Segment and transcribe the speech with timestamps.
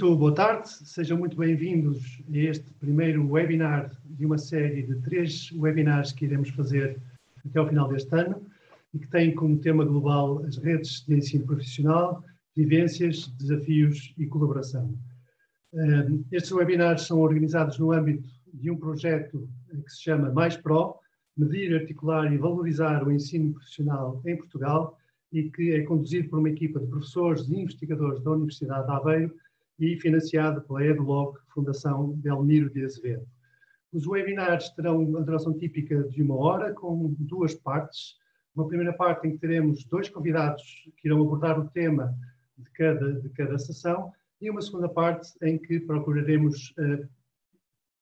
[0.00, 5.52] Muito boa tarde, sejam muito bem-vindos a este primeiro webinar de uma série de três
[5.52, 6.98] webinars que iremos fazer
[7.44, 8.42] até ao final deste ano
[8.94, 12.24] e que tem como tema global as redes de ensino profissional,
[12.56, 14.94] vivências, desafios e colaboração.
[16.32, 19.46] Estes webinars são organizados no âmbito de um projeto
[19.84, 20.96] que se chama Mais Pro,
[21.36, 24.98] Medir, Articular e Valorizar o Ensino Profissional em Portugal
[25.30, 29.34] e que é conduzido por uma equipa de professores e investigadores da Universidade de Aveiro
[29.80, 33.26] e financiado pela EduLog, Fundação Belmiro de Azevedo.
[33.92, 38.14] Os webinars terão uma duração típica de uma hora, com duas partes.
[38.54, 40.62] Uma primeira parte em que teremos dois convidados
[40.98, 42.14] que irão abordar o tema
[42.58, 47.08] de cada, de cada sessão e uma segunda parte em que procuraremos uh,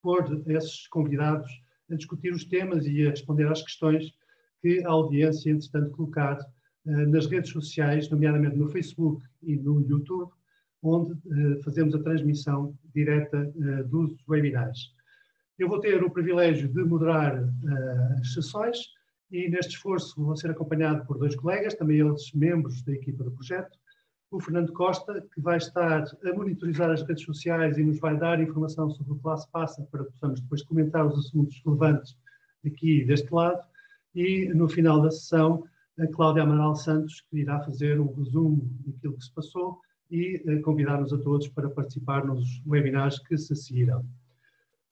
[0.02, 1.48] pôr esses convidados
[1.90, 4.12] a discutir os temas e a responder às questões
[4.60, 10.32] que a audiência, entretanto, colocar uh, nas redes sociais, nomeadamente no Facebook e no YouTube,
[10.82, 14.94] onde uh, fazemos a transmissão direta uh, dos webinars.
[15.58, 18.78] Eu vou ter o privilégio de moderar uh, as sessões
[19.30, 23.30] e neste esforço vou ser acompanhado por dois colegas, também eles membros da equipa do
[23.30, 23.78] projeto,
[24.30, 28.40] o Fernando Costa, que vai estar a monitorizar as redes sociais e nos vai dar
[28.40, 32.16] informação sobre o que lá se passa para que possamos depois comentar os assuntos relevantes
[32.64, 33.60] aqui deste lado,
[34.14, 35.64] e no final da sessão
[35.98, 40.58] a Cláudia Amaral Santos, que irá fazer um resumo daquilo que se passou e eh,
[40.60, 44.04] convidar-nos a todos para participar nos webinars que se seguirão.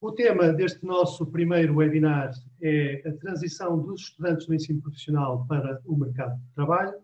[0.00, 5.81] O tema deste nosso primeiro webinar é a transição dos estudantes do ensino profissional para
[5.84, 6.95] o mercado de trabalho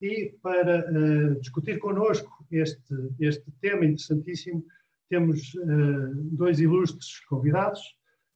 [0.00, 4.64] e para uh, discutir connosco este, este tema interessantíssimo
[5.10, 7.80] temos uh, dois ilustres convidados,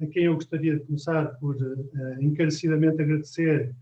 [0.01, 3.75] a quem eu gostaria de começar por uh, encarecidamente agradecer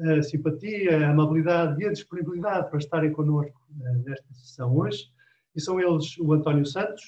[0.00, 5.10] a simpatia, a amabilidade e a disponibilidade para estarem connosco uh, nesta sessão hoje.
[5.54, 7.02] E são eles o António Santos,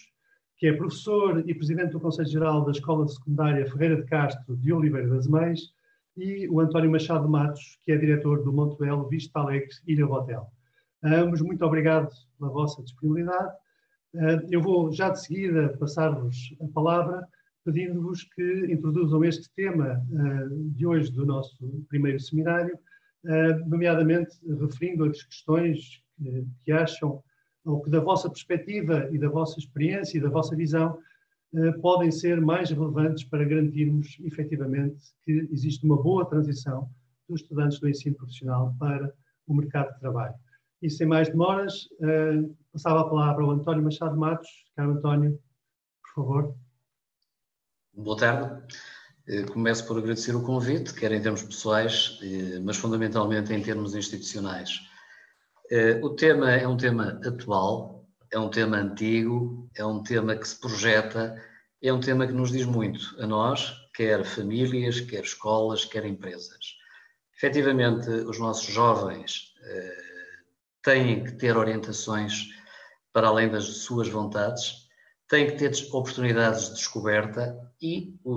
[0.56, 4.72] que é professor e presidente do Conselho Geral da Escola Secundária Ferreira de Castro de
[4.72, 5.72] Oliveira das Mães,
[6.16, 10.47] e o António Machado Matos, que é diretor do Monte Belo Vista Alegre Ilha Hotel.
[11.03, 13.54] A ambos, muito obrigado pela vossa disponibilidade.
[14.15, 17.26] Uh, eu vou já de seguida passar-vos a palavra
[17.65, 21.56] pedindo-vos que introduzam este tema uh, de hoje do nosso
[21.88, 22.78] primeiro seminário,
[23.25, 27.22] uh, nomeadamente referindo as questões que, que, acham,
[27.65, 30.98] ou que da vossa perspectiva e da vossa experiência e da vossa visão,
[31.54, 36.88] uh, podem ser mais relevantes para garantirmos efetivamente que existe uma boa transição
[37.28, 39.12] dos estudantes do ensino profissional para
[39.47, 40.34] o mercado de trabalho.
[40.82, 41.87] E sem mais demoras,
[42.72, 44.48] passava a palavra ao António Machado Matos.
[44.75, 45.38] Caro António,
[46.03, 46.54] por favor.
[47.93, 48.77] Boa tarde.
[49.27, 53.97] Eh, começo por agradecer o convite, quer em termos pessoais, eh, mas fundamentalmente em termos
[53.97, 54.81] institucionais.
[55.71, 60.47] Eh, o tema é um tema atual, é um tema antigo, é um tema que
[60.47, 61.37] se projeta,
[61.83, 66.77] é um tema que nos diz muito a nós, quer famílias, quer escolas, quer empresas.
[67.37, 69.53] Efetivamente, os nossos jovens
[70.83, 72.51] têm que ter orientações
[73.12, 74.90] para além das suas vontades,
[75.30, 78.34] tem que ter oportunidades de descoberta e o,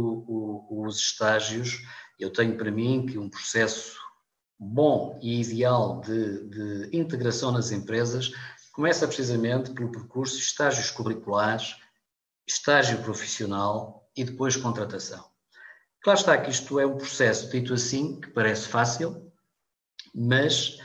[0.77, 1.81] o, os estágios.
[2.19, 3.97] Eu tenho para mim que um processo
[4.59, 8.31] bom e ideal de, de integração nas empresas
[8.71, 11.75] começa precisamente pelo percurso estágios curriculares,
[12.47, 15.25] estágio profissional e depois contratação.
[15.99, 19.31] Claro está que isto é um processo, dito assim, que parece fácil,
[20.13, 20.77] mas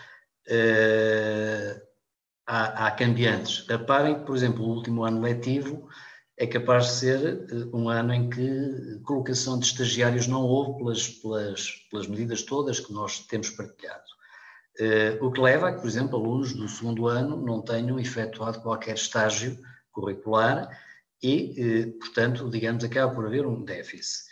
[0.46, 1.87] uh,
[2.48, 3.66] há, há cambiantes.
[3.68, 5.86] Reparem que, por exemplo, o último ano letivo
[6.36, 11.08] é capaz de ser eh, um ano em que colocação de estagiários não houve pelas,
[11.08, 14.08] pelas, pelas medidas todas que nós temos partilhado.
[14.80, 18.60] Uh, o que leva a que, por exemplo, alunos do segundo ano não tenham efetuado
[18.60, 19.58] qualquer estágio
[19.90, 20.68] curricular
[21.20, 24.28] e, uh, portanto, digamos, acaba por haver um déficit.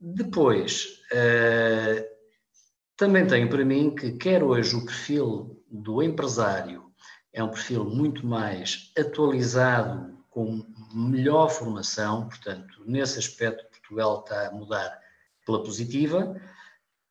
[0.00, 2.04] Depois, uh,
[2.96, 6.84] também tenho para mim que, quer hoje o perfil do empresário
[7.34, 14.52] é um perfil muito mais atualizado, com melhor formação, portanto, nesse aspecto Portugal está a
[14.52, 14.98] mudar
[15.44, 16.40] pela positiva.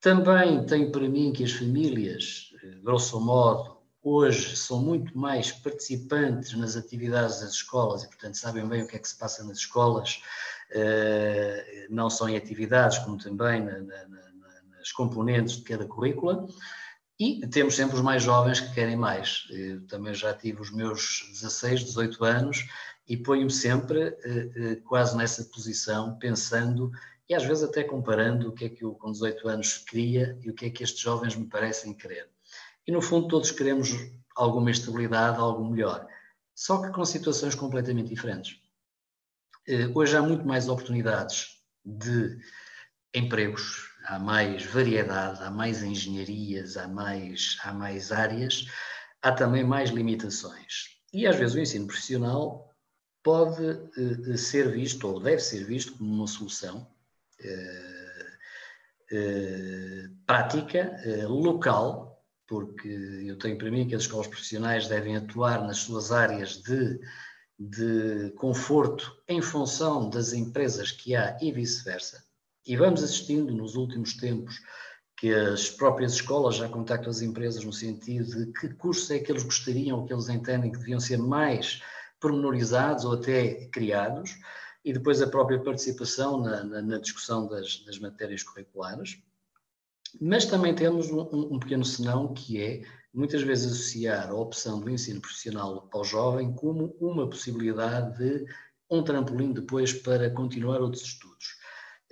[0.01, 2.49] Também tenho para mim que as famílias,
[2.81, 8.83] grosso modo, hoje são muito mais participantes nas atividades das escolas e, portanto, sabem bem
[8.83, 10.21] o que é que se passa nas escolas,
[10.71, 13.61] eh, não só em atividades, como também
[14.77, 16.45] nas componentes de cada currícula.
[17.19, 19.45] E temos sempre os mais jovens que querem mais.
[19.49, 22.67] Eu também já tive os meus 16, 18 anos
[23.07, 26.91] e ponho-me sempre eh, eh, quase nessa posição, pensando
[27.29, 30.49] e às vezes até comparando o que é que eu com 18 anos queria e
[30.49, 32.29] o que é que estes jovens me parecem querer.
[32.85, 33.89] E no fundo todos queremos
[34.35, 36.07] alguma estabilidade, algo melhor.
[36.55, 38.59] só que com situações completamente diferentes.
[39.67, 42.37] Eh, hoje há muito mais oportunidades de
[43.13, 48.65] empregos, há mais variedade, há mais engenharias, há mais, há mais áreas,
[49.21, 50.97] há também mais limitações.
[51.13, 52.69] E às vezes o ensino profissional
[53.23, 56.87] pode uh, ser visto, ou deve ser visto, como uma solução
[57.41, 58.25] uh,
[59.15, 60.97] uh, prática,
[61.27, 62.89] local, porque
[63.25, 66.99] eu tenho para mim que as escolas profissionais devem atuar nas suas áreas de,
[67.57, 72.22] de conforto em função das empresas que há e vice-versa.
[72.65, 74.61] E vamos assistindo nos últimos tempos
[75.17, 79.31] que as próprias escolas já contactam as empresas no sentido de que cursos é que
[79.31, 81.81] eles gostariam, ou que eles entendem que deviam ser mais
[82.19, 84.37] pormenorizados ou até criados,
[84.83, 89.17] e depois a própria participação na, na, na discussão das, das, matérias curriculares.
[90.19, 92.81] Mas também temos um, um, pequeno senão que é
[93.13, 98.45] muitas vezes associar a opção do ensino profissional ao jovem como uma possibilidade de
[98.89, 101.62] um trampolim depois para continuar outros estudos.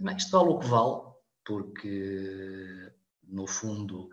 [0.01, 1.01] Mas isto vale o que vale,
[1.45, 2.91] porque,
[3.23, 4.09] no fundo,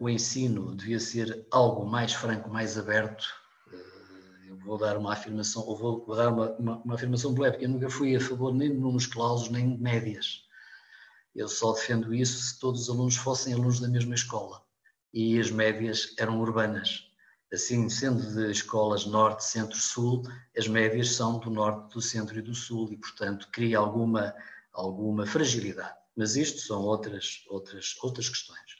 [0.00, 3.26] o ensino devia ser algo mais franco, mais aberto.
[4.46, 7.68] eu vou dar uma afirmação, ou vou, vou dar uma, uma, uma afirmação breve, eu
[7.68, 10.44] nunca fui a favor nem de números clausos, nem de médias.
[11.34, 14.62] Eu só defendo isso se todos os alunos fossem alunos da mesma escola.
[15.12, 17.07] E as médias eram urbanas.
[17.52, 20.22] Assim, sendo de escolas norte, centro, sul,
[20.56, 24.34] as médias são do norte, do centro e do sul, e, portanto, cria alguma,
[24.72, 25.96] alguma fragilidade.
[26.14, 28.78] Mas isto são outras, outras, outras questões.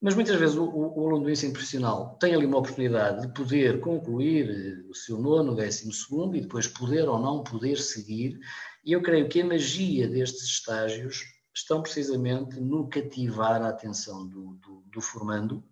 [0.00, 3.80] Mas muitas vezes o, o, aluno do ensino profissional tem ali uma oportunidade de poder
[3.80, 8.40] concluir eh, o seu nono, décimo segundo e depois poder ou não poder seguir.
[8.82, 11.22] E eu creio que a magia destes estágios
[11.54, 15.62] estão precisamente no cativar a atenção do, do, do formando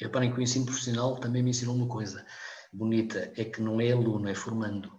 [0.00, 2.24] reparem que o ensino profissional também me ensinou uma coisa
[2.72, 4.92] bonita, é que não é aluno, é formando.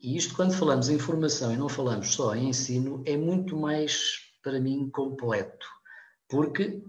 [0.00, 4.32] E isto, quando falamos em formação e não falamos só em ensino, é muito mais,
[4.42, 5.66] para mim, completo,
[6.28, 6.82] porque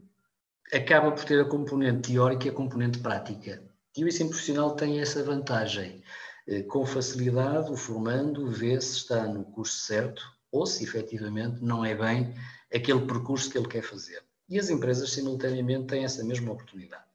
[0.73, 3.61] acaba por ter a componente teórica e a componente prática.
[3.97, 6.01] E o ensino profissional tem essa vantagem.
[6.47, 11.83] Eh, com facilidade, o formando vê se está no curso certo ou se efetivamente não
[11.83, 12.33] é bem
[12.73, 14.23] aquele percurso que ele quer fazer.
[14.47, 17.10] E as empresas, simultaneamente, têm essa mesma oportunidade.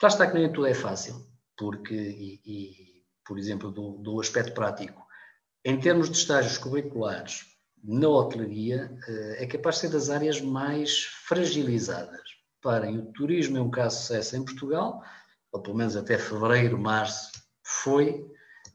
[0.00, 4.54] Lá está que nem tudo é fácil, porque, e, e por exemplo, do, do, aspecto
[4.54, 5.04] prático,
[5.64, 7.46] em termos de estágios curriculares
[7.82, 12.22] na hotelaria, eh, é capaz de ser das áreas mais fragilizadas.
[12.62, 15.02] Parem, o turismo é um caso de sucesso em Portugal,
[15.52, 18.24] ou pelo menos até fevereiro, março, foi,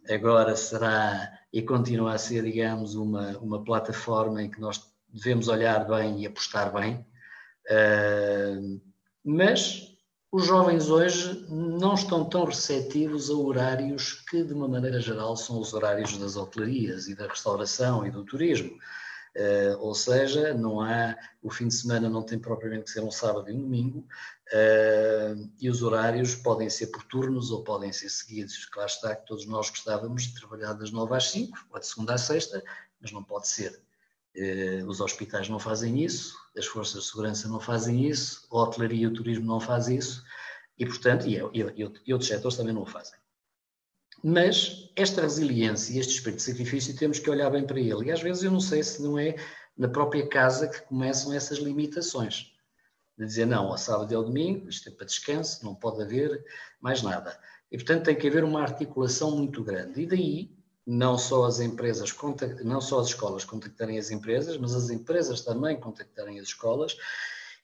[0.10, 5.86] agora será e continua a ser, digamos, uma, uma plataforma em que nós devemos olhar
[5.88, 7.06] bem e apostar bem,
[7.70, 8.82] uh,
[9.24, 9.93] mas
[10.34, 15.60] os jovens hoje não estão tão receptivos a horários que, de uma maneira geral, são
[15.60, 18.72] os horários das hotelarias e da restauração e do turismo.
[19.38, 23.12] Uh, ou seja, não há, o fim de semana não tem propriamente que ser um
[23.12, 28.10] sábado e um domingo, uh, e os horários podem ser por turnos ou podem ser
[28.10, 28.66] seguidos.
[28.66, 32.16] Claro está que todos nós gostávamos de trabalhar das nove às cinco, ou de segunda
[32.16, 32.64] à sexta,
[33.00, 33.83] mas não pode ser.
[34.36, 39.04] Uh, os hospitais não fazem isso, as forças de segurança não fazem isso, a hotelaria
[39.04, 40.24] e o turismo não fazem isso,
[40.78, 43.18] e portanto, e, e, e outros setores também não o fazem.
[44.24, 48.06] Mas esta resiliência e este espírito de sacrifício temos que olhar bem para ele.
[48.06, 49.36] E às vezes eu não sei se não é
[49.78, 52.54] na própria casa que começam essas limitações.
[53.18, 56.44] De dizer, não, ao sábado e ao domingo, isto é para descanso, não pode haver
[56.80, 57.38] mais nada.
[57.70, 60.02] E portanto tem que haver uma articulação muito grande.
[60.02, 62.14] E daí não só as empresas,
[62.64, 66.98] não só as escolas contactarem as empresas, mas as empresas também contactarem as escolas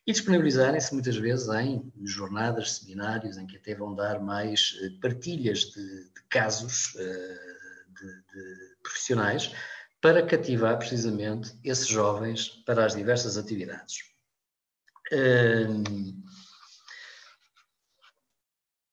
[0.08, 5.60] e disponibilizarem-se muitas vezes em jornadas, seminários, em que até vão dar mais eh, partilhas
[5.60, 7.40] de, de casos eh,
[8.00, 9.54] de, de profissionais
[10.02, 13.98] para cativar precisamente esses jovens para as diversas atividades.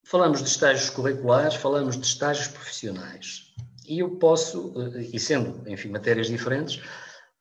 [0.03, 3.53] Falamos de estágios curriculares, falamos de estágios profissionais.
[3.87, 6.83] E eu posso, eh, e sendo, enfim, matérias diferentes,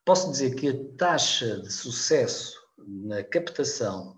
[0.05, 4.17] posso dizer que a taxa de sucesso na captação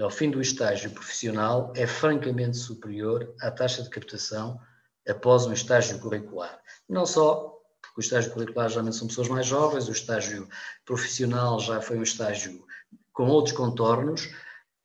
[0.00, 4.60] ao fim do estágio profissional é francamente superior à taxa de captação
[5.08, 6.60] após um estágio curricular.
[6.88, 10.48] Não só porque o estágio curricular geralmente são pessoas mais jovens, o estágio
[10.84, 12.64] profissional já foi um estágio
[13.12, 14.30] com outros contornos,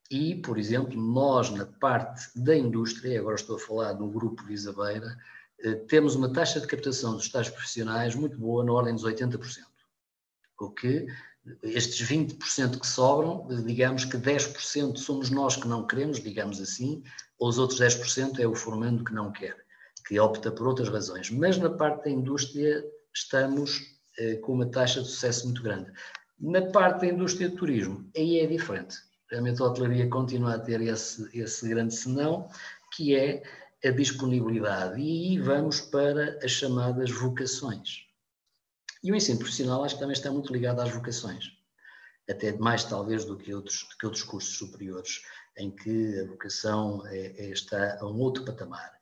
[0.09, 4.53] e, por exemplo, nós na parte da indústria, agora estou a falar do grupo de
[4.53, 5.36] Isabeira, eh,
[5.87, 9.39] temos uma taxa de captação dos estágios profissionais muito boa, na ordem dos 80%,
[10.59, 11.07] o que
[11.63, 17.03] estes 20% que sobram, digamos que 10% somos nós que não queremos, digamos assim,
[17.39, 19.55] ou os outros 10% é o formando que não quer,
[20.05, 21.29] que opta por outras razões.
[21.29, 22.83] Mas na parte da indústria
[23.13, 23.81] estamos
[24.17, 25.91] eh, com uma taxa de sucesso muito grande.
[26.39, 28.95] Na parte da indústria de turismo, aí é diferente.
[29.29, 32.49] Realmente a hotelaria continua a ter esse, esse grande senão,
[32.95, 33.43] que é
[33.83, 34.99] a disponibilidade.
[34.99, 38.05] E aí vamos para as chamadas vocações.
[39.03, 41.51] E o ensino profissional acho que também está muito ligado às vocações,
[42.29, 45.21] até mais talvez do que outros, que outros cursos superiores,
[45.57, 48.97] em que a vocação é, é, está a um outro patamar.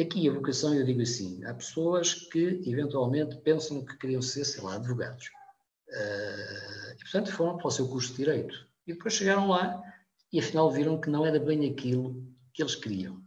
[0.00, 4.62] Aqui a vocação, eu digo assim, há pessoas que eventualmente pensam que queriam ser, sei
[4.62, 5.26] lá, advogados.
[5.88, 8.66] Uh, e portanto foram para o seu curso de Direito.
[8.86, 9.82] E depois chegaram lá
[10.32, 13.19] e afinal viram que não era bem aquilo que eles queriam.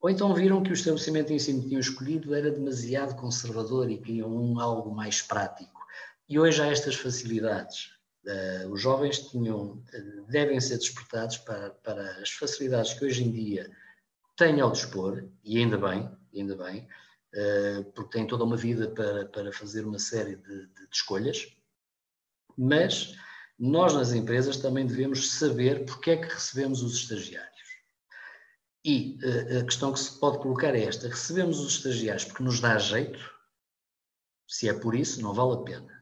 [0.00, 3.98] Ou então viram que o estabelecimento de ensino que tinham escolhido era demasiado conservador e
[3.98, 5.84] queriam um algo mais prático.
[6.28, 7.90] E hoje há estas facilidades.
[8.24, 13.30] Uh, os jovens tinham, uh, devem ser despertados para, para as facilidades que hoje em
[13.30, 13.70] dia
[14.36, 16.86] têm ao dispor, e ainda bem, ainda bem,
[17.34, 21.56] uh, porque têm toda uma vida para, para fazer uma série de, de, de escolhas,
[22.56, 23.14] mas
[23.58, 27.57] nós nas empresas também devemos saber porque é que recebemos os estagiários.
[28.84, 32.60] E uh, a questão que se pode colocar é esta: recebemos os estagiários porque nos
[32.60, 33.18] dá jeito?
[34.46, 35.98] Se é por isso, não vale a pena.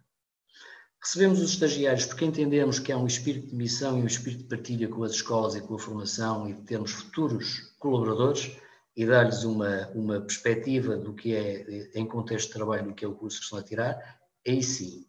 [1.02, 4.49] Recebemos os estagiários porque entendemos que há um espírito de missão e um espírito de
[4.49, 8.56] partilha com as escolas e com a formação e de termos futuros colaboradores
[8.97, 13.09] e dar-lhes uma, uma perspectiva do que é, em contexto de trabalho, do que é
[13.09, 15.06] o curso que estão a tirar, aí sim.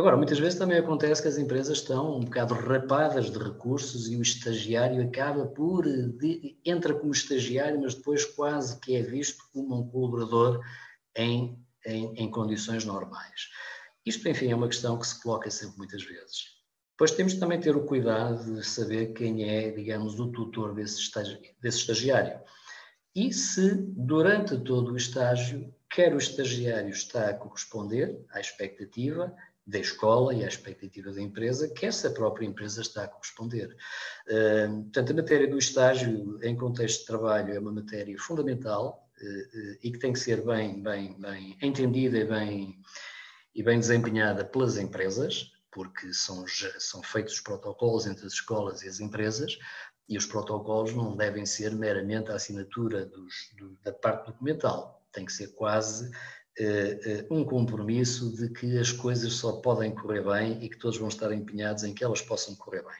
[0.00, 4.16] Agora, muitas vezes também acontece que as empresas estão um bocado rapadas de recursos e
[4.16, 9.78] o estagiário acaba por, de, entra como estagiário, mas depois quase que é visto como
[9.78, 10.64] um colaborador
[11.14, 13.50] em, em, em condições normais.
[14.06, 16.44] Isto, enfim, é uma questão que se coloca sempre muitas vezes.
[16.92, 20.98] Depois temos também ter o cuidado de saber quem é, digamos, o tutor desse,
[21.60, 22.40] desse estagiário.
[23.14, 29.36] E se, durante todo o estágio, quer o estagiário está a corresponder à expectativa,
[29.70, 33.76] da escola e à expectativa da empresa, que essa própria empresa está a corresponder.
[34.26, 39.78] Portanto, a matéria do estágio em contexto de trabalho é uma matéria fundamental uh, uh,
[39.82, 42.78] e que tem que ser bem, bem, bem entendida e bem,
[43.54, 46.44] e bem desempenhada pelas empresas, porque são,
[46.78, 49.56] são feitos os protocolos entre as escolas e as empresas,
[50.08, 55.24] e os protocolos não devem ser meramente a assinatura dos, do, da parte documental, tem
[55.24, 56.10] que ser quase
[57.30, 61.32] um compromisso de que as coisas só podem correr bem e que todos vão estar
[61.32, 62.98] empenhados em que elas possam correr bem.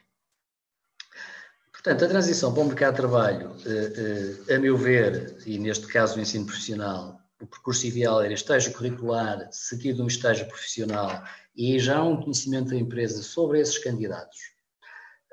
[1.83, 5.87] Portanto, a transição para o mercado de trabalho, uh, uh, a meu ver, e neste
[5.87, 11.25] caso o ensino profissional, o percurso ideal era estágio curricular, seguido de um estágio profissional
[11.57, 14.39] e já um conhecimento da empresa sobre esses candidatos.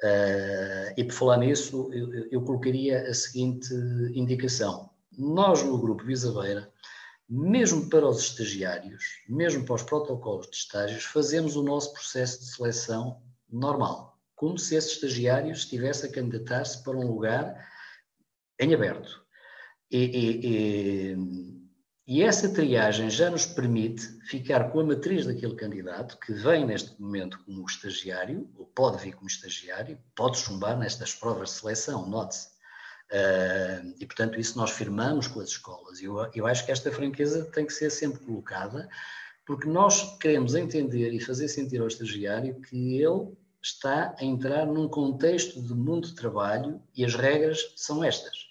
[0.02, 3.74] Uh, e por falar nisso, eu, eu, colocaria a seguinte
[4.14, 4.90] indicação.
[5.18, 6.72] Nós, no Grupo Visabeira,
[7.30, 12.46] mesmo para os estagiários, mesmo para os protocolos de estágios, fazemos o nosso processo de
[12.46, 17.68] seleção normal, como se esse estagiário estivesse a candidatar-se para um lugar
[18.60, 19.26] em aberto.
[19.92, 21.18] E, e, e,
[22.08, 27.00] e, essa triagem já nos permite ficar com a matriz daquele candidato que vem neste
[27.02, 32.57] momento como estagiário, ou pode vir como estagiário, pode chumbar nestas provas de seleção, note-se.
[33.12, 36.02] Uh, e, portanto, isso nós firmamos com as escolas.
[36.02, 38.90] E eu, eu acho que esta franqueza tem que ser sempre colocada,
[39.46, 44.88] porque nós queremos entender e fazer sentir ao estagiário que ele está a entrar num
[44.90, 48.48] contexto de mundo de trabalho e as regras são estas.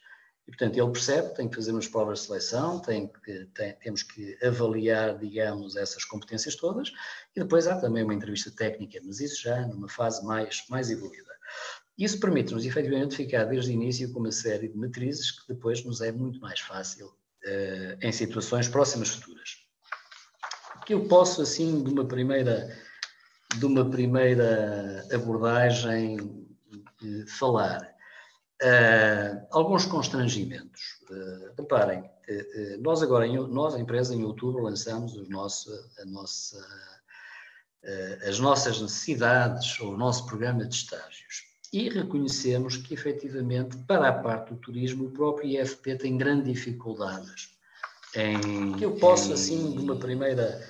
[0.46, 4.02] E, portanto, ele percebe tem que fazer umas provas de seleção, tem que, tem, temos
[4.02, 6.92] que avaliar, digamos, essas competências todas,
[7.34, 11.35] e depois há também uma entrevista técnica, mas isso já numa fase mais, mais evoluída.
[11.98, 16.02] Isso permite-nos, efetivamente, ficar desde o início com uma série de matrizes que depois nos
[16.02, 19.56] é muito mais fácil uh, em situações próximas futuras.
[20.76, 22.70] O que eu posso, assim, de uma primeira,
[23.58, 27.96] de uma primeira abordagem, uh, falar?
[28.62, 30.82] Uh, alguns constrangimentos.
[31.58, 32.10] reparem,
[32.80, 35.70] nós agora, em, nós, a empresa, em outubro, lançamos os nosso,
[36.06, 36.58] nossa,
[38.26, 44.12] as nossas necessidades, ou o nosso programa de estágios e reconhecemos que, efetivamente, para a
[44.12, 47.56] parte do turismo, o próprio IFP tem grandes dificuldades
[48.16, 48.72] em.
[48.72, 50.60] Que eu posso, em, assim, de uma primeira.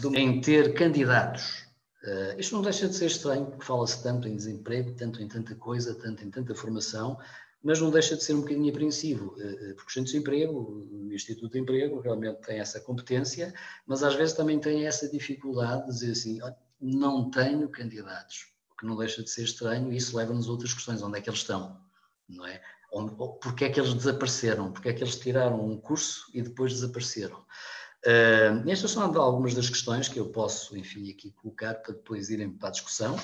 [0.00, 1.66] De uma, em ter candidatos.
[2.02, 5.54] Uh, isto não deixa de ser estranho, porque fala-se tanto em desemprego, tanto em tanta
[5.54, 7.18] coisa, tanto em tanta formação,
[7.62, 11.12] mas não deixa de ser um bocadinho apreensivo, uh, porque o Centro de Emprego, o
[11.12, 13.52] Instituto de Emprego, realmente tem essa competência,
[13.86, 16.38] mas às vezes também tem essa dificuldade de dizer assim:
[16.80, 21.02] não tenho candidatos, que não deixa de ser estranho, e isso leva-nos a outras questões,
[21.02, 21.80] onde é que eles estão,
[22.28, 22.62] não é?
[22.92, 26.72] Onde, porque é que eles desapareceram, porque é que eles tiraram um curso e depois
[26.72, 27.44] desapareceram.
[28.04, 32.50] Uh, estas são algumas das questões que eu posso, enfim, aqui colocar para depois irem
[32.50, 33.18] para a discussão.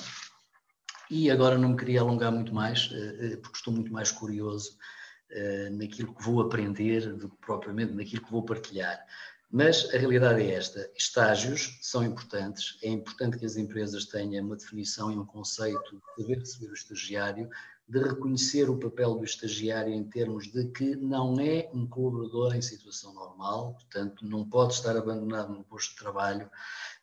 [1.09, 4.77] E agora não me queria alongar muito mais, uh, porque estou muito mais curioso
[5.31, 8.99] uh, naquilo que vou aprender do que propriamente naquilo que vou partilhar.
[9.55, 14.55] Mas a realidade é esta: estágios são importantes, é importante que as empresas tenham uma
[14.55, 17.47] definição e um conceito de receber o estagiário,
[17.87, 22.63] de reconhecer o papel do estagiário em termos de que não é um colaborador em
[22.63, 26.49] situação normal, portanto, não pode estar abandonado no posto de trabalho,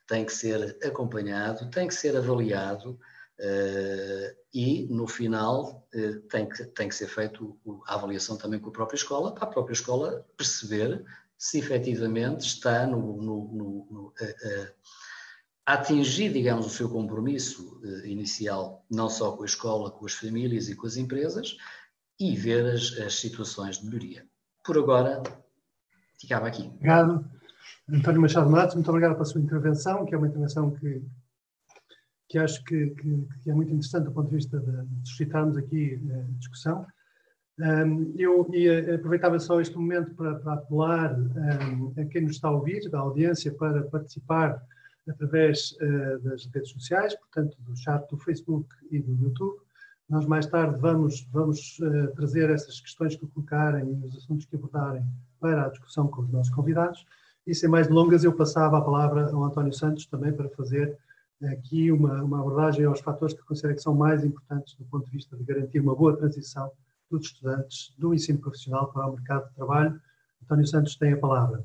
[0.09, 2.99] tem que ser acompanhado, tem que ser avaliado.
[3.39, 8.69] Uh, e no final uh, tem, que, tem que ser feito a avaliação também com
[8.69, 11.03] a própria escola, para a própria escola perceber
[11.41, 18.07] se efetivamente está no, no, no, no a, a, atingir, digamos, o seu compromisso uh,
[18.07, 21.57] inicial, não só com a escola, com as famílias e com as empresas,
[22.21, 24.29] e ver as, as situações de melhoria.
[24.63, 25.23] Por agora,
[26.21, 26.65] ficava aqui.
[26.67, 27.25] Obrigado.
[27.89, 31.03] António Machado Matos, muito obrigado pela sua intervenção, que é uma intervenção que,
[32.29, 35.57] que acho que, que, que é muito interessante do ponto de vista de, de suscitarmos
[35.57, 36.87] aqui a eh, discussão.
[37.61, 42.49] Um, eu ia, aproveitava só este momento para, para apelar um, a quem nos está
[42.49, 44.63] a ouvir, da audiência, para participar
[45.07, 49.59] através uh, das redes sociais, portanto, do chat do Facebook e do YouTube.
[50.09, 54.57] Nós mais tarde vamos, vamos uh, trazer essas questões que colocarem e os assuntos que
[54.57, 55.05] abordarem
[55.39, 57.05] para a discussão com os nossos convidados.
[57.47, 60.97] E sem mais delongas, eu passava a palavra ao António Santos também para fazer
[61.45, 65.11] aqui uma, uma abordagem aos fatores que considero que são mais importantes do ponto de
[65.11, 66.71] vista de garantir uma boa transição
[67.11, 70.01] dos estudantes do ensino profissional para o mercado de trabalho.
[70.43, 71.65] António Santos tem a palavra.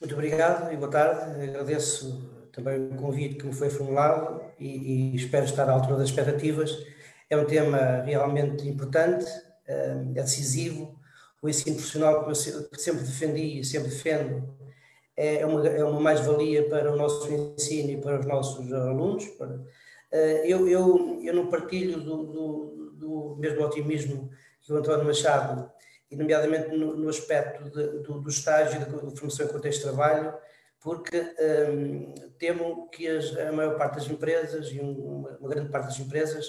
[0.00, 1.42] Muito obrigado e boa tarde.
[1.42, 6.10] Agradeço também o convite que me foi formulado e, e espero estar à altura das
[6.10, 6.76] expectativas.
[7.30, 9.24] É um tema realmente importante,
[9.66, 11.00] eh, é decisivo.
[11.40, 14.54] O ensino profissional, que eu sempre defendi e sempre defendo,
[15.16, 19.24] é uma, é uma mais-valia para o nosso ensino e para os nossos alunos.
[20.12, 24.30] Eh, eu, eu, eu não partilho do, do do mesmo otimismo
[24.60, 25.70] que o António Machado,
[26.10, 30.34] e nomeadamente no, no aspecto de, do, do, estágio de, formação em contexto de trabalho,
[30.80, 31.34] porque
[31.70, 35.98] um, temo que as, a maior parte das empresas, e uma, uma, grande parte das
[35.98, 36.46] empresas,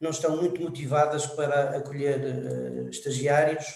[0.00, 3.66] não estão muito motivadas para acolher uh, estagiários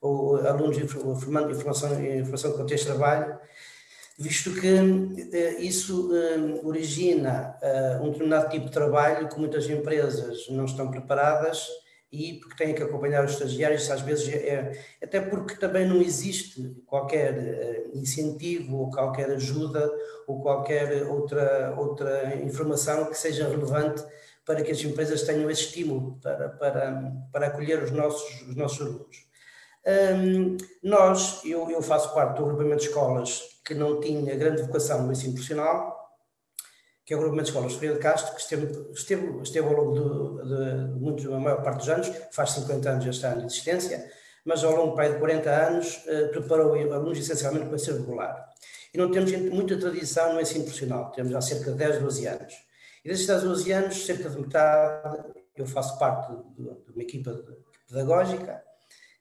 [0.00, 0.76] ou alunos
[1.20, 3.38] formando em formação, em formação de contexto de trabalho,
[4.18, 10.48] visto que uh, isso uh, origina uh, um determinado tipo de trabalho que muitas empresas
[10.48, 11.66] não estão preparadas
[12.10, 14.48] e porque têm que acompanhar os estagiários, às vezes é,
[15.00, 19.90] é até porque também não existe qualquer incentivo ou qualquer ajuda
[20.26, 24.04] ou qualquer outra, outra informação que seja relevante
[24.44, 28.80] para que as empresas tenham esse estímulo para, para, para acolher os nossos, os nossos
[28.82, 29.26] alunos.
[30.14, 35.04] Um, nós, eu, eu faço parte do agrupamento de escolas que não tinha grande vocação
[35.04, 36.02] no ensino profissional,
[37.04, 40.42] que é o agrupamento de escolas Ferreira de Castro, que esteve, esteve, esteve ao longo
[40.42, 44.10] de, de, muito, a maior parte dos anos, faz 50 anos este ano de existência,
[44.44, 48.48] mas ao longo de 40 anos uh, preparou alunos essencialmente para ser regular.
[48.94, 52.54] E não temos muita tradição no ensino profissional, temos há cerca de 10, 12 anos.
[53.04, 57.42] E desses 10, 12 anos, cerca de metade, eu faço parte de, de uma equipa
[57.88, 58.62] pedagógica,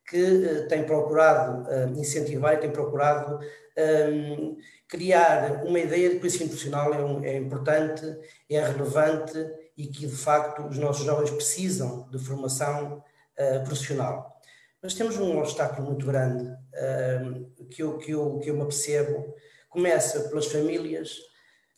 [0.07, 3.39] que uh, tem procurado uh, incentivar e tem procurado
[3.77, 8.05] um, criar uma ideia de que o ensino profissional é, um, é, importante,
[8.49, 9.37] é relevante
[9.77, 14.37] e que, de facto, os nossos jovens precisam de formação uh, profissional.
[14.81, 19.33] Mas temos um obstáculo muito grande uh, que, eu, que, eu, que eu me percebo.
[19.69, 21.17] Começa pelas famílias,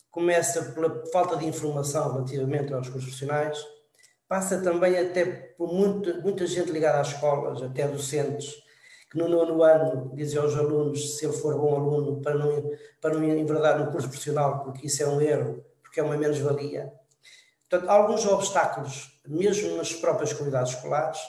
[0.09, 3.63] começa pela falta de informação relativamente aos cursos profissionais,
[4.33, 8.51] passa também até por muita, muita gente ligada às escolas, até docentes,
[9.07, 13.13] que no nono ano dizem aos alunos, se ele for bom aluno, para não, para
[13.13, 16.91] não enverdar no curso profissional, porque isso é um erro, porque é uma menos-valia.
[17.69, 21.19] Portanto, há alguns obstáculos, mesmo nas próprias comunidades escolares,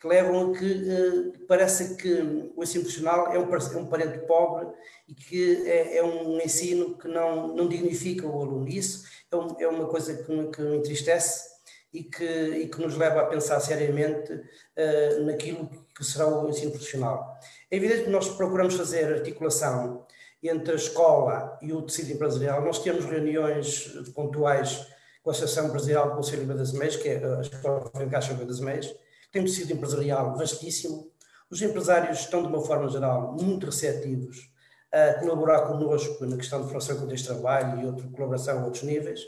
[0.00, 4.26] que levam a que eh, parece que o ensino profissional é um, é um parente
[4.26, 4.66] pobre
[5.06, 8.66] e que é, é, um ensino que não, não dignifica o aluno.
[8.66, 11.55] Isso é, um, é uma coisa que me, que me entristece
[11.96, 16.72] e que, e que nos leva a pensar seriamente uh, naquilo que será o ensino
[16.72, 17.38] profissional.
[17.70, 20.04] É evidente que nós procuramos fazer articulação
[20.42, 22.62] entre a escola e o tecido empresarial.
[22.62, 24.86] Nós temos reuniões pontuais
[25.22, 28.60] com a Associação Empresarial do Conselho das Meias, que é a Escola de Caixa das
[28.60, 28.94] Meias,
[29.32, 31.10] tem um tecido empresarial vastíssimo.
[31.50, 34.50] Os empresários estão, de uma forma geral, muito receptivos
[34.92, 38.82] a colaborar connosco na questão de formação com este trabalho e outra colaboração a outros
[38.82, 39.20] níveis,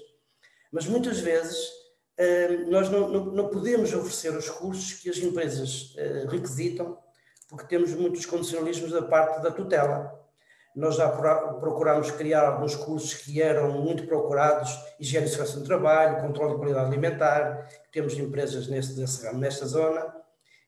[0.71, 1.78] mas muitas vezes
[2.69, 5.95] nós não, não, não, podemos oferecer os cursos que as empresas
[6.29, 6.99] requisitam,
[7.49, 10.19] porque temos muitos condicionalismos da parte da tutela.
[10.75, 16.21] Nós já procuramos criar alguns cursos que eram muito procurados, higiene e segurança do trabalho,
[16.21, 19.01] controle de qualidade alimentar, temos empresas neste,
[19.35, 20.19] nesta zona,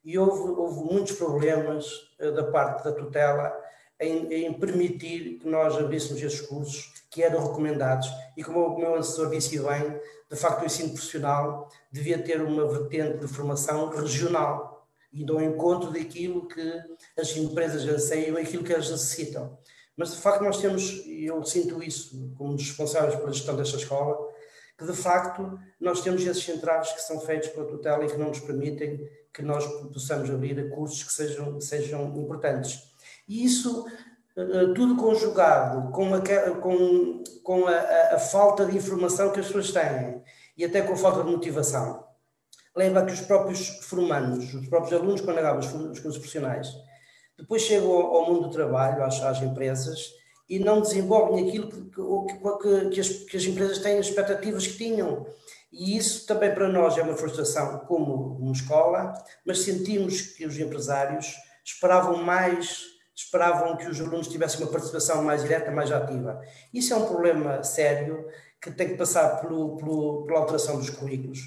[0.05, 1.87] e houve, houve muitos problemas
[2.19, 3.53] uh, da parte da tutela
[4.01, 8.09] em, em, permitir que nós abríssemos esses cursos que eram recomendados.
[8.37, 12.67] E como o meu assessor disse bem, de facto o ensino profissional devia ter uma
[12.67, 16.83] vertente de formação regional e ao encontro daquilo que
[17.19, 19.59] as empresas anseiam aquilo que elas necessitam.
[19.97, 24.17] Mas de facto nós temos, e eu sinto isso como responsáveis pela gestão desta escola,
[24.79, 28.29] que de facto nós temos esses entraves que são feitos pela tutela e que não
[28.29, 32.90] nos permitem que nós possamos abrir cursos que sejam, sejam importantes.
[33.31, 33.87] E isso
[34.37, 36.21] eh, tudo conjugado com, a,
[36.57, 40.21] com, com a, a, falta de informação que as pessoas têm
[40.57, 42.05] e até com a falta de motivação,
[42.75, 46.69] leva que os próprios formandos, os próprios alunos, quando acabam os cursos profissionais,
[47.39, 50.11] depois chegam ao mundo do trabalho, às, às empresas,
[50.49, 54.77] e não desenvolvem aquilo que, que, que, as, que, as, empresas têm, as expectativas que
[54.77, 55.25] tinham.
[55.73, 59.15] E isso também para nós é uma frustração como uma escola,
[59.47, 62.90] mas sentimos que os empresários esperavam mais,
[63.25, 66.41] esperavam que os alunos tivessem uma participação mais direta, mais ativa.
[66.73, 68.27] Isso é um problema sério
[68.61, 71.41] que tem que passar pelo, pelo, pela alteração dos currículos.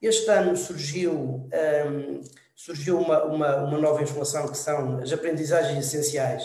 [0.00, 2.20] Este ano surgiu um,
[2.56, 6.44] surgiu uma, uma, uma nova informação que são as aprendizagens essenciais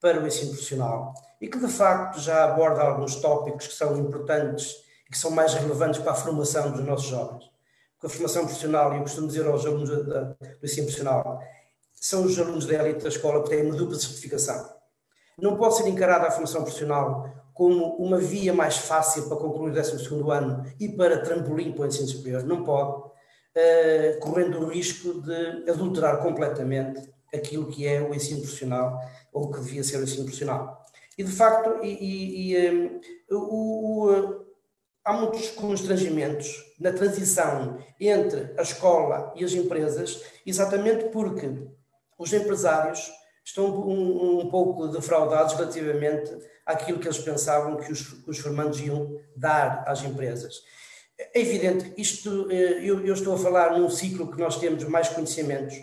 [0.00, 4.76] para o ensino profissional e que de facto já aborda alguns tópicos que são importantes
[5.06, 7.44] e que são mais relevantes para a formação dos nossos jovens.
[7.94, 11.42] Porque a formação profissional, e eu costumo dizer aos alunos do ensino profissional,
[12.00, 14.66] são os alunos da elite da escola que têm uma dupla certificação.
[15.38, 19.74] Não pode ser encarada a formação profissional como uma via mais fácil para concluir o
[19.74, 22.42] 12 ano e para trampolim para o ensino superior.
[22.42, 28.98] Não pode uh, correndo o risco de adulterar completamente aquilo que é o ensino profissional
[29.30, 30.84] ou que devia ser o ensino profissional.
[31.18, 34.46] E de facto, e, e, um, o, o,
[35.04, 41.46] há muitos constrangimentos na transição entre a escola e as empresas, exatamente porque
[42.20, 43.10] os empresários
[43.42, 46.30] estão um, um pouco defraudados relativamente
[46.66, 50.56] àquilo que eles pensavam que os, que os formandos iam dar às empresas.
[51.18, 55.08] É evidente, isto, eh, eu, eu, estou a falar num ciclo que nós temos mais
[55.08, 55.76] conhecimentos.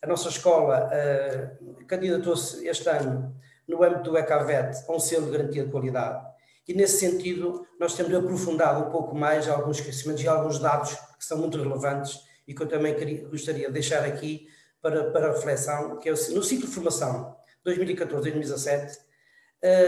[0.00, 3.34] A nossa escola uh, candidatou-se este ano,
[3.68, 6.24] no âmbito do ECAVET, a um selo de garantia de qualidade.
[6.66, 11.24] E nesse sentido, nós temos aprofundado um pouco mais alguns conhecimentos e alguns dados que
[11.24, 14.48] são muito relevantes e que eu também queria, gostaria de deixar aqui
[14.80, 18.98] para, para reflexão, que é o, no ciclo de formação 2014-2017,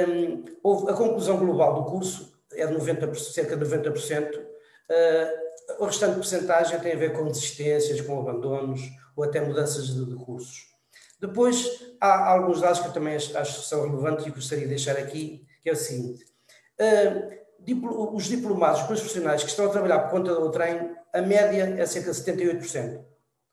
[0.08, 4.52] um, houve a conclusão global do curso é de 90%, cerca de 90%,
[4.92, 8.80] Uh, restante porcentagem tem a ver com desistências, com abandonos
[9.16, 10.66] ou até mudanças de, de cursos.
[11.20, 14.96] Depois, há alguns dados que eu também acho, que são relevantes e gostaria de deixar
[14.96, 16.24] aqui, que é o seguinte.
[16.78, 21.22] Uh, diplo, os diplomados, os profissionais que estão a trabalhar por conta do trem, a
[21.22, 23.04] média é cerca de 78%.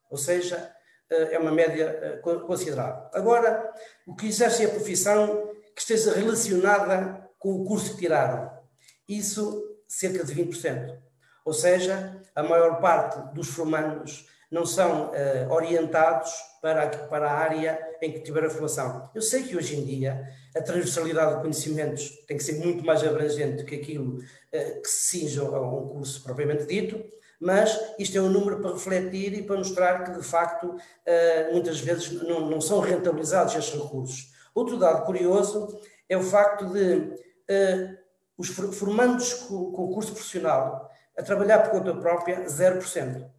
[0.10, 0.76] Ou seja,
[1.10, 3.10] é uma média considerável.
[3.14, 3.74] Agora,
[4.06, 8.52] o que exerce a profissão que esteja relacionada com o curso que tiraram.
[9.08, 10.98] Isso, cerca de 20%.
[11.46, 17.34] Ou seja, a maior parte dos formandos não são uh, orientados para a, para a
[17.34, 19.10] área em que tiver a formação.
[19.16, 23.04] Eu sei que hoje em dia a transversalidade de conhecimentos tem que ser muito mais
[23.04, 27.02] abrangente do que aquilo uh, que se cinja a um curso propriamente dito,
[27.40, 31.80] mas isto é um número para refletir e para mostrar que, de facto, uh, muitas
[31.80, 34.34] vezes não, não, são rentabilizados estes recursos.
[34.54, 37.18] Outro dado curioso é o facto de
[38.38, 43.30] os formandos com, curso profissional a trabalhar por conta própria, 0%.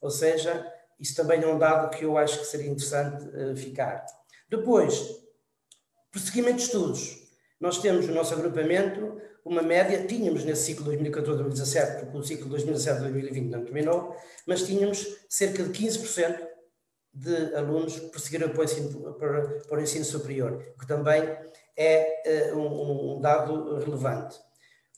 [0.00, 0.64] Ou seja,
[1.00, 4.06] isso também é um dado que eu acho que seria interessante uh, ficar.
[4.48, 5.18] Depois,
[6.12, 7.28] prosseguimento de estudos.
[7.60, 13.48] Nós temos no nosso agrupamento uma média, tínhamos nesse ciclo 2014-2017, porque o ciclo 2017-2020
[13.48, 14.14] não terminou,
[14.46, 16.46] mas tínhamos cerca de 15%
[17.14, 21.22] de alunos prosseguiram para o ensino, para, para o ensino superior, que também
[21.76, 24.36] é uh, um, um dado relevante.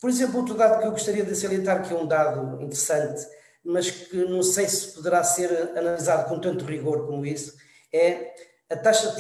[0.00, 3.24] Por exemplo, outro dado que eu gostaria de salientar, que é um dado interessante,
[3.64, 7.54] mas que não sei se poderá ser analisado com tanto rigor como isso,
[7.92, 8.34] é
[8.68, 9.14] a taxa,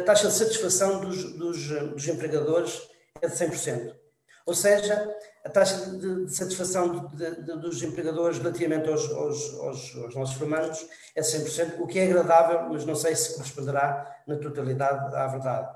[0.00, 2.88] a taxa de satisfação dos, dos, dos empregadores
[3.20, 4.03] é de 100%.
[4.46, 9.96] Ou seja, a taxa de, de satisfação de, de, dos empregadores relativamente aos, aos, aos,
[9.96, 14.36] aos, nossos formandos é 100%, o que é agradável, mas não sei se corresponderá na
[14.36, 15.68] totalidade à verdade.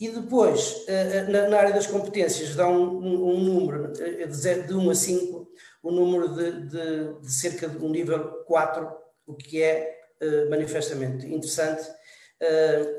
[0.00, 0.84] E depois,
[1.30, 4.26] na, na área das competências, dá um, um, um número de,
[4.66, 5.48] de 1 a 5,
[5.82, 8.90] o um número de, cerca de um nível 4,
[9.26, 10.00] o que é
[10.50, 11.88] manifestamente interessante.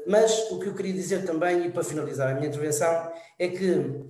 [0.08, 4.06] mas o que eu queria dizer também, e para finalizar a minha intervenção, é que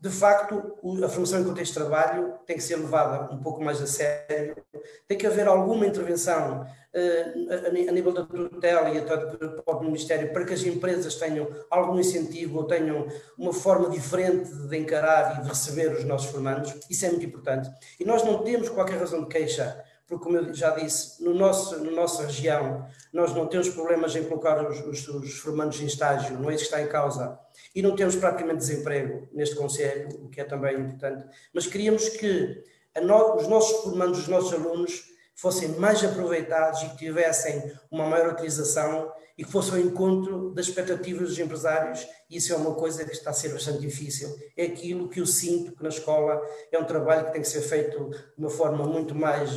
[0.00, 3.82] de facto, a formação em contexto de trabalho tem que ser levada um pouco mais
[3.82, 4.56] a sério,
[5.06, 10.32] tem que haver alguma intervenção uh, a, nível da tutela e até do próprio Ministério
[10.32, 15.42] para que as empresas tenham algum incentivo ou tenham uma forma diferente de encarar e
[15.42, 16.74] de receber os nossos formandos.
[16.88, 17.70] Isso é muito importante.
[17.98, 21.78] E nós não temos qualquer razão de queixa porque, como eu já disse, no nosso,
[21.84, 26.36] na nossa região, nós não temos problemas em colocar os, os, os formandos em estágio,
[26.36, 27.38] não é isso que está em causa.
[27.72, 31.24] E não temos praticamente desemprego neste Conselho, o que é também importante.
[31.54, 32.60] Mas queríamos que
[33.00, 35.04] no, os nossos formandos, os nossos alunos,
[35.36, 40.66] fossem mais aproveitados e que tivessem uma maior utilização e que fosse ao encontro das
[40.66, 44.28] expectativas dos empresários, e isso é uma coisa que está a ser bastante difícil.
[44.54, 46.38] É aquilo que eu sinto que na escola
[46.70, 49.50] é um trabalho que tem que ser feito de uma forma muito mais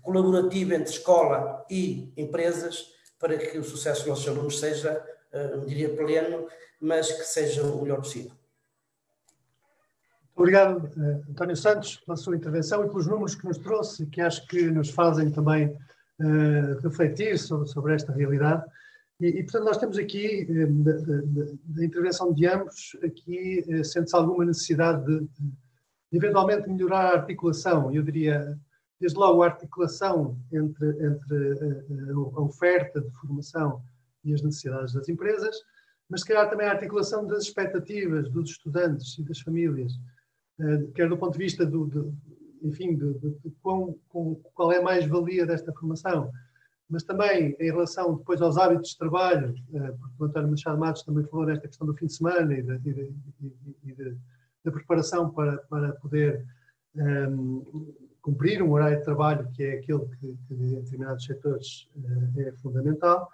[0.00, 2.86] colaborativa entre escola e empresas,
[3.18, 6.46] para que o sucesso dos nossos alunos seja, eh, não diria pleno,
[6.80, 8.32] mas que seja o melhor possível.
[10.34, 14.46] Obrigado, eh, António Santos, pela sua intervenção e pelos números que nos trouxe, que acho
[14.46, 15.66] que nos fazem também
[16.20, 18.64] uh, refletir sobre, sobre esta realidade.
[19.20, 20.46] E, e, portanto, nós temos aqui,
[21.64, 25.52] da intervenção de ambos, aqui uh, sente-se alguma necessidade de, de,
[26.12, 28.58] eventualmente melhorar a articulação, eu diria,
[29.00, 31.52] desde logo a articulação entre, entre
[32.12, 33.82] uh, a oferta de formação
[34.24, 35.56] e as necessidades das empresas,
[36.10, 39.92] mas se calhar também a articulação das expectativas dos estudantes e das famílias
[40.60, 42.12] eh, quer do ponto de vista do, de,
[42.62, 43.94] enfim, de, de, de qual,
[44.54, 46.30] qual é a mais-valia desta formação,
[46.88, 51.02] mas também em relação depois aos hábitos de trabalho, eh, porque o António Machado Matos
[51.02, 52.62] também falou nesta questão do fim de semana e,
[54.64, 56.44] da preparação para, para poder
[56.94, 61.88] um, ehm, cumprir um horário de trabalho que é aquele que, que em determinados setores
[61.96, 63.30] uh, é fundamental.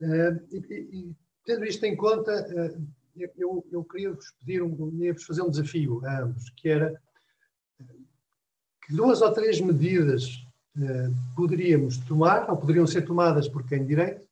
[0.00, 2.86] Uh, e, e, tendo isto em conta, uh,
[3.36, 6.98] eu, eu queria vos pedir, um, ia vos fazer um desafio a ambos, que era
[8.86, 10.42] que duas ou três medidas
[11.36, 14.26] poderíamos tomar, ou poderiam ser tomadas por quem direito,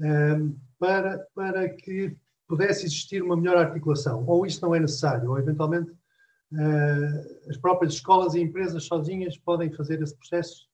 [0.00, 2.16] uh, para, para que
[2.48, 4.24] pudesse existir uma melhor articulação.
[4.26, 9.70] Ou isso não é necessário, ou eventualmente uh, as próprias escolas e empresas sozinhas podem
[9.70, 10.68] fazer esse processo.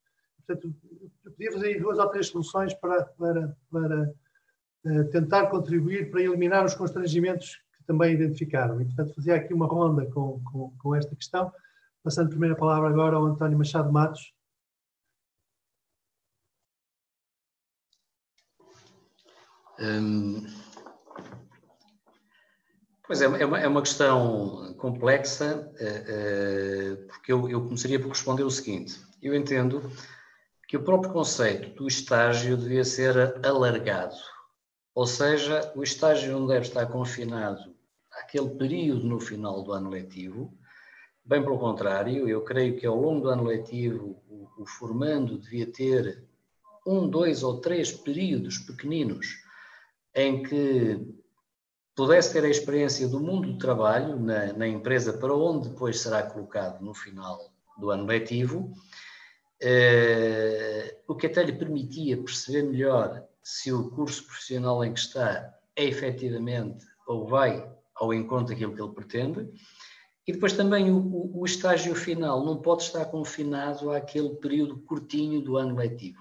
[0.46, 0.74] Portanto,
[1.24, 4.14] eu podia fazer duas ou três soluções para, para, para
[4.86, 8.80] eh, tentar contribuir para eliminar os constrangimentos que também identificaram.
[8.80, 11.52] E, portanto, fazia aqui uma ronda com, com, com esta questão,
[12.04, 14.32] passando a primeira palavra agora ao António Machado Matos.
[19.78, 20.46] Hum,
[23.06, 28.08] pois é, é uma, é uma questão complexa, uh, uh, porque eu, eu começaria por
[28.08, 29.82] responder o seguinte: eu entendo
[30.66, 34.16] que o próprio conceito do estágio devia ser alargado.
[34.94, 37.76] Ou seja, o estágio não deve estar confinado
[38.10, 40.56] àquele período no final do ano letivo.
[41.22, 45.70] Bem pelo contrário, eu creio que ao longo do ano letivo o, o formando devia
[45.70, 46.24] ter
[46.86, 49.44] um, dois ou três períodos pequeninos
[50.16, 50.98] em que
[51.94, 56.22] pudesse ter a experiência do mundo do trabalho na, na, empresa para onde depois será
[56.22, 57.38] colocado no final
[57.78, 58.72] do ano letivo,
[59.60, 65.54] eh, o que até lhe permitia perceber melhor se o curso profissional em que está
[65.76, 69.48] é efetivamente ou vai ao encontro daquilo que ele pretende.
[70.26, 75.56] E depois também o, o, estágio final não pode estar confinado àquele período curtinho do
[75.56, 76.20] ano letivo.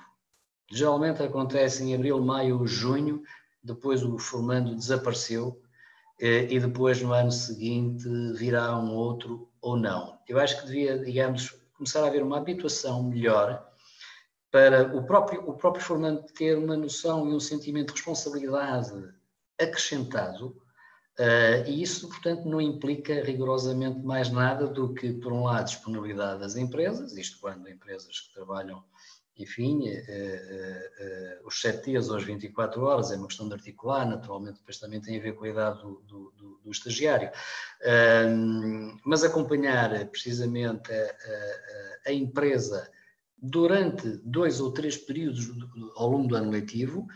[0.71, 3.23] Geralmente acontece em abril, maio ou junho,
[3.65, 5.62] depois o formando desapareceu
[6.19, 10.19] eh, e depois no ano seguinte virá um outro ou não.
[10.28, 13.65] Eu acho que devia, digamos, começar a haver uma habituação melhor
[14.51, 19.13] para o próprio, o próprio formante ter uma noção e um sentimento de responsabilidade
[19.60, 20.56] acrescentado,
[21.19, 26.39] uh, e isso, portanto, não implica rigorosamente mais nada do que, por um lado, disponibilidade
[26.39, 28.82] das empresas, isto quando empresas que trabalham,
[29.38, 34.08] enfim, uh, uh, os 7 dias ou as 24 horas, é uma questão de articular,
[34.08, 37.30] naturalmente, depois também tem a ver com a idade do, do, do, do estagiário,
[39.04, 42.89] mas acompanhar precisamente a, a, a empresa
[43.38, 45.52] durante dois ou três períodos
[45.95, 47.08] ao longo do ano letivo,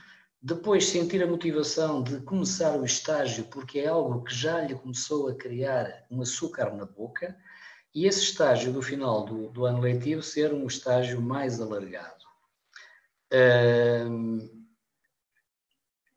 [0.41, 5.27] depois sentir a motivação de começar o estágio porque é algo que já lhe começou
[5.27, 7.35] a criar um açúcar na boca,
[7.93, 12.25] e esse estágio do final do, do ano letivo ser um estágio mais alargado.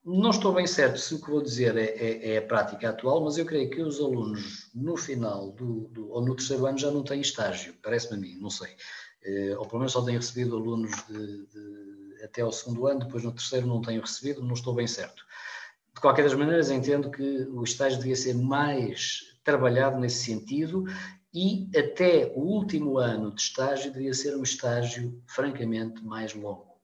[0.05, 3.25] não estou bem certo se o que vou dizer é, é, é, a prática atual,
[3.25, 6.91] mas eu creio que os alunos no final do, do ou no terceiro ano já
[6.91, 8.75] não têm estágio, parece-me a mim, não sei.
[9.25, 13.23] Uh, ou pelo menos só têm recebido alunos de, de, até ao segundo ano, depois
[13.23, 15.25] no terceiro não tenho recebido, não estou bem certo.
[15.95, 20.85] De qualquer das maneiras, entendo que o estágio devia ser mais trabalhado nesse sentido
[21.35, 26.77] e até o último ano de estágio devia ser um estágio francamente mais longo.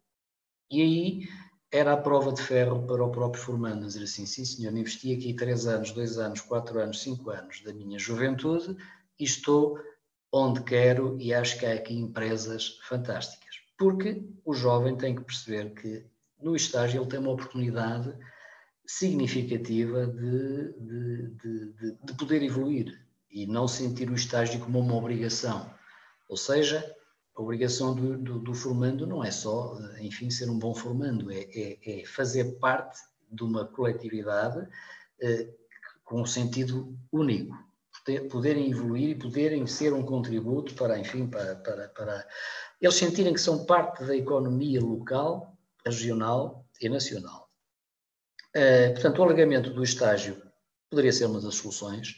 [0.71, 1.29] E aí
[1.71, 5.35] era a prova de ferro para o próprio formando, dizer assim, sim senhor, investi aqui
[5.35, 8.75] três anos, dois anos, quatro anos, cinco anos da minha juventude
[9.19, 9.79] e estou
[10.33, 13.57] onde quero e acho que há aqui empresas fantásticas.
[13.77, 16.07] Porque o jovem tem que perceber que
[16.41, 18.15] no estágio ele tem uma oportunidade
[18.87, 23.08] significativa de, de, de, de poder evoluir
[23.43, 25.71] e não sentir o estágio como uma obrigação.
[26.29, 26.97] Ou seja,
[27.37, 31.47] a obrigação do, do, do, formando não é só, enfim, ser um bom formando, é,
[31.55, 32.99] é, é fazer parte
[33.31, 34.69] de uma coletividade
[35.21, 35.49] eh,
[36.05, 37.57] com um sentido único,
[38.05, 42.27] poder, poderem evoluir e poderem ser um contributo para, enfim, para, para, para
[42.81, 47.49] eles sentirem que são parte da economia local, regional e nacional.
[48.53, 50.43] Eh, portanto, o alargamento do estágio
[50.91, 52.17] poderia ser uma das soluções.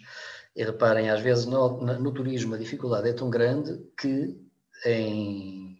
[0.56, 4.36] E reparem, às vezes no, no turismo a dificuldade é tão grande que
[4.84, 5.78] em,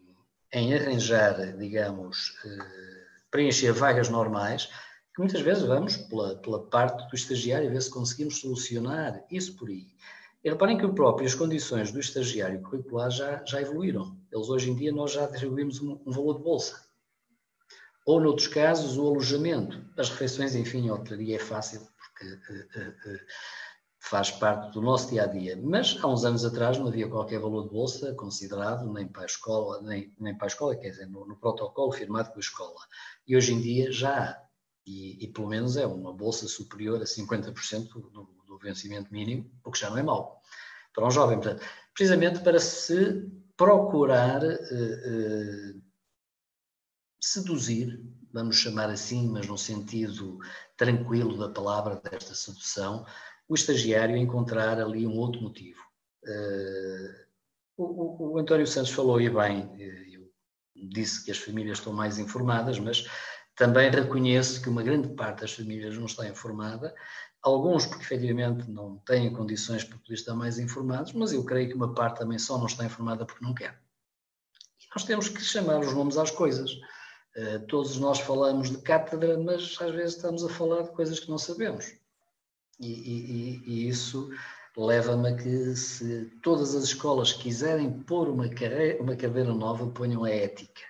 [0.53, 4.67] em arranjar, digamos, eh, preencher vagas normais,
[5.15, 9.69] que muitas vezes vamos pela, pela parte do estagiário, ver se conseguimos solucionar isso por
[9.69, 9.87] aí.
[10.43, 14.17] E reparem que o próprio, as condições do estagiário curricular já, já evoluíram.
[14.33, 16.81] Eles hoje em dia nós já atribuímos um, um valor de bolsa.
[18.07, 19.85] Ou, noutros casos, o alojamento.
[19.99, 23.21] As refeições, enfim, a hotelaria é fácil, porque uh, uh, uh,
[24.01, 25.61] faz parte do nosso dia a dia.
[25.63, 29.27] Mas há uns anos atrás não havia qualquer valor de bolsa considerado, nem para a
[29.27, 32.81] escola, nem, nem para a escola, quer dizer, no, no protocolo firmado com a escola.
[33.29, 34.43] E hoje em dia já há.
[34.87, 39.71] E, e pelo menos é uma bolsa superior a 50% do, do vencimento mínimo, o
[39.71, 40.41] que já não é mau
[40.95, 41.39] para um jovem.
[41.39, 45.83] Portanto, precisamente para se procurar uh, uh,
[47.21, 50.39] seduzir, vamos chamar assim, mas no sentido
[50.77, 53.05] tranquilo da palavra, desta sedução,
[53.51, 55.81] o estagiário encontrar ali um outro motivo.
[56.23, 57.27] Uh,
[57.77, 60.31] o, o, António Santos falou e bem, eh, eu
[60.77, 63.07] disse que as famílias estão mais informadas, mas
[63.57, 66.95] também reconheço que uma grande parte das famílias não está informada,
[67.43, 71.75] alguns porque efetivamente não têm condições para poder estar mais informados, mas eu creio que
[71.75, 73.83] uma parte também só não está informada porque não quer.
[74.79, 76.71] E nós temos que chamar os nomes às coisas.
[77.37, 81.29] Uh, todos nós falamos de cátedra, mas às vezes estamos a falar de coisas que
[81.29, 81.99] não sabemos.
[82.81, 84.31] E, e, e isso
[84.77, 90.25] leva-me a que se todas as escolas quiserem pôr uma, carreira, uma cadeira nova, ponham
[90.25, 90.81] a ética.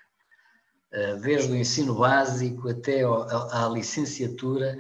[0.92, 4.78] Uh, desde o ensino básico até à licenciatura,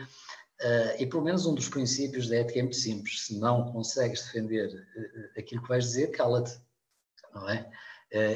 [0.60, 4.24] uh, e pelo menos um dos princípios da ética é muito simples, se não consegues
[4.24, 6.58] defender uh, aquilo que vais dizer, cala-te,
[7.34, 7.70] não é?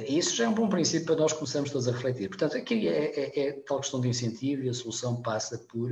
[0.06, 2.28] E isso já é um bom princípio para nós começarmos todos a refletir.
[2.28, 5.90] Portanto, aqui é, é, é tal questão de incentivo e a solução passa por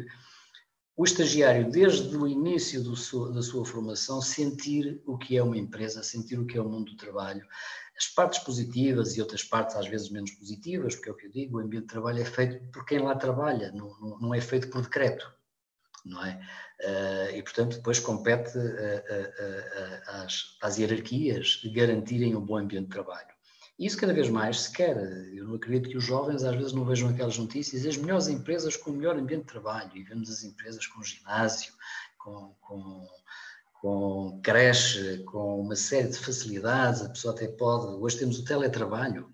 [0.96, 6.38] o estagiário, desde o início da sua formação, sentir o que é uma empresa, sentir
[6.38, 7.46] o que é o mundo do trabalho,
[7.96, 11.30] as partes positivas e outras partes às vezes menos positivas, porque é o que eu
[11.30, 14.68] digo, o ambiente de trabalho é feito por quem lá trabalha, não, não é feito
[14.68, 15.32] por decreto,
[16.04, 16.40] não é?
[16.80, 22.90] Uh, e, portanto, depois compete uh, uh, às, às hierarquias garantirem um bom ambiente de
[22.90, 23.31] trabalho.
[23.78, 24.96] Isso cada vez mais se quer.
[25.34, 28.76] Eu não acredito que os jovens às vezes não vejam aquelas notícias, as melhores empresas
[28.76, 31.72] com o melhor ambiente de trabalho, e vemos as empresas com ginásio,
[32.18, 33.08] com, com,
[33.80, 37.86] com creche, com uma série de facilidades, a pessoa até pode.
[37.96, 39.32] Hoje temos o teletrabalho.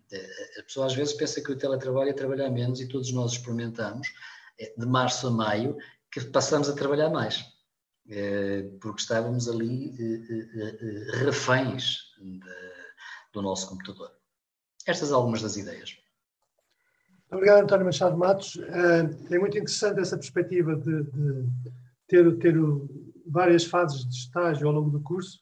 [0.58, 4.08] A pessoa às vezes pensa que o teletrabalho é trabalhar menos e todos nós experimentamos,
[4.58, 5.76] é, de março a maio,
[6.10, 7.44] que passamos a trabalhar mais,
[8.08, 9.94] é, porque estávamos ali
[11.20, 11.98] reféns
[13.32, 14.17] do nosso computador.
[14.88, 15.98] Estas algumas das ideias.
[17.30, 18.54] Obrigado, António Machado Matos.
[18.56, 21.46] Uh, é muito interessante essa perspectiva de, de
[22.08, 22.54] ter, ter
[23.26, 25.40] várias fases de estágio ao longo do curso.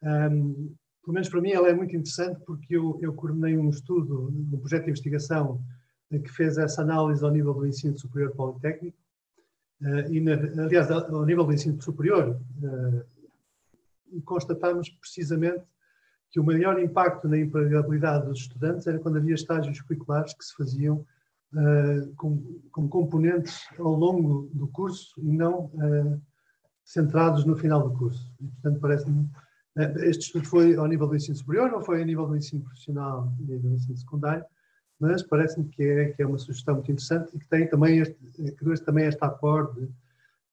[0.00, 4.28] Um, pelo menos para mim ela é muito interessante porque eu, eu coordenei um estudo,
[4.28, 5.60] um projeto de investigação
[6.08, 8.96] que fez essa análise ao nível do ensino superior politécnico.
[9.82, 13.04] Uh, e, na, aliás, ao nível do ensino superior, uh,
[15.00, 15.64] precisamente
[16.36, 20.54] que o maior impacto na empregabilidade dos estudantes era quando havia estágios curriculares que se
[20.54, 20.96] faziam
[21.54, 26.20] uh, com, com, componentes ao longo do curso e não uh,
[26.84, 28.30] centrados no final do curso.
[28.38, 29.20] E, portanto, parece-me.
[29.78, 32.62] Uh, este estudo foi ao nível do ensino superior ou foi ao nível do ensino
[32.62, 34.44] profissional e do ensino secundário?
[35.00, 38.14] mas parece-me que é, que é uma sugestão muito interessante e que tem também este,
[38.14, 39.88] que também esta aporte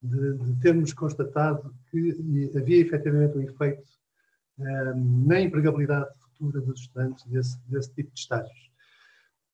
[0.01, 3.83] de, de, termos constatado que havia efetivamente um efeito
[4.57, 8.71] na empregabilidade futura dos estudantes desse, desse tipo de estágios.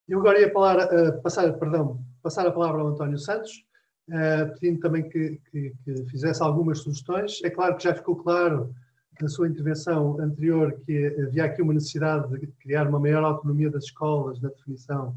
[0.10, 3.64] Eu agora ia falar, uh, passar, perdão, passar a palavra ao António Santos,
[4.10, 7.40] uh, pedindo também que, que, que, fizesse algumas sugestões.
[7.44, 8.74] É claro que já ficou claro
[9.22, 13.84] na sua intervenção anterior que havia aqui uma necessidade de criar uma maior autonomia das
[13.84, 15.16] escolas na definição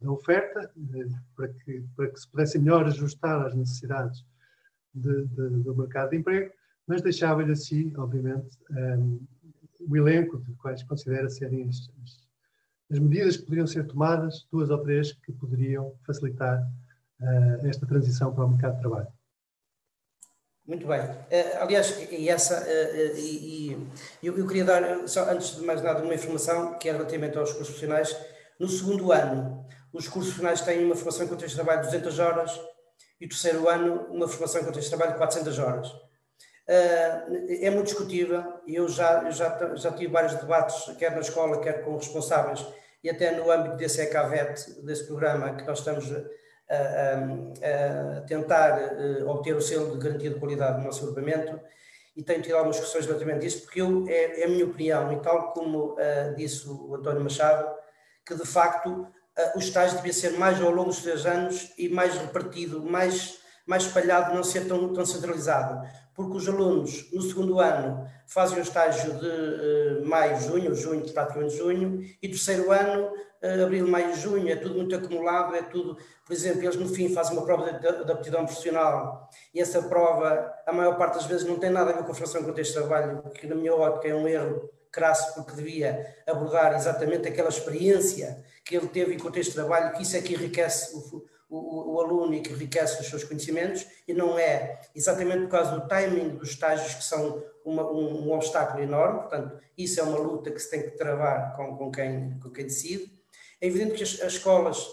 [0.00, 4.24] da oferta, uh, para, que, para que se pudesse melhor ajustar às necessidades
[4.92, 6.50] de, de, do mercado de emprego,
[6.86, 9.20] mas deixava-lhe assim, obviamente, um,
[9.88, 11.88] o elenco de quais considera serem as,
[12.90, 16.60] as, medidas que poderiam ser tomadas, duas ou três, que poderiam facilitar
[17.20, 19.08] uh, esta transição para o mercado de trabalho.
[20.66, 21.00] Muito bem.
[21.00, 25.82] Uh, aliás, e essa, uh, e, e eu, eu, queria dar, só antes de mais
[25.82, 28.16] nada, uma informação que é relativamente aos cursos profissionais.
[28.58, 32.18] No segundo ano, os cursos profissionais têm uma formação em contexto de trabalho de 200
[32.18, 32.60] horas
[33.20, 36.04] e o terceiro ano uma formação em contexto de trabalho de 400 horas.
[36.66, 41.84] Uh, é muito discutível eu já, já, já tive vários debates, quer na escola, quer
[41.84, 42.64] com responsáveis,
[43.02, 48.78] e até no âmbito desse ECAVET, desse programa que nós estamos a, a, a tentar
[49.26, 51.60] obter o selo de garantia de qualidade do nosso agrupamento,
[52.16, 55.12] e tenho tido algumas discussões relativamente a isso, porque eu, é, é a minha opinião,
[55.12, 55.96] e tal como
[56.34, 57.74] disse o António Machado,
[58.24, 61.88] que de facto uh, o estágio devia ser mais ao longo dos três anos e
[61.88, 65.86] mais repartido, mais, mais espalhado, não ser tão, tão centralizado.
[66.14, 71.56] Porque os alunos, no segundo ano, fazem o estágio de uh, maio, junho, junho, praticamente
[71.56, 73.12] junho, e terceiro ano,
[73.42, 77.12] uh, abril, maio, junho, é tudo muito acumulado, é tudo, por exemplo, eles no fim
[77.12, 81.26] fazem uma prova de, de, de aptidão profissional, e essa prova, a maior parte das
[81.26, 83.56] vezes, não tem nada a ver com a formação em contexto de trabalho, que na
[83.56, 89.14] minha ótica é um erro crasso, porque devia abordar exatamente aquela experiência que ele teve
[89.14, 91.24] em contexto de trabalho, que isso é que enriquece o,
[91.56, 95.72] o, o, aluno e que enriquece os seus conhecimentos, e não é exatamente por causa
[95.72, 100.18] do timing dos estágios que são uma, um, um, obstáculo enorme, portanto, isso é uma
[100.18, 103.12] luta que se tem que travar com, com, quem, com quem decide.
[103.60, 104.86] É evidente que as, as escolas,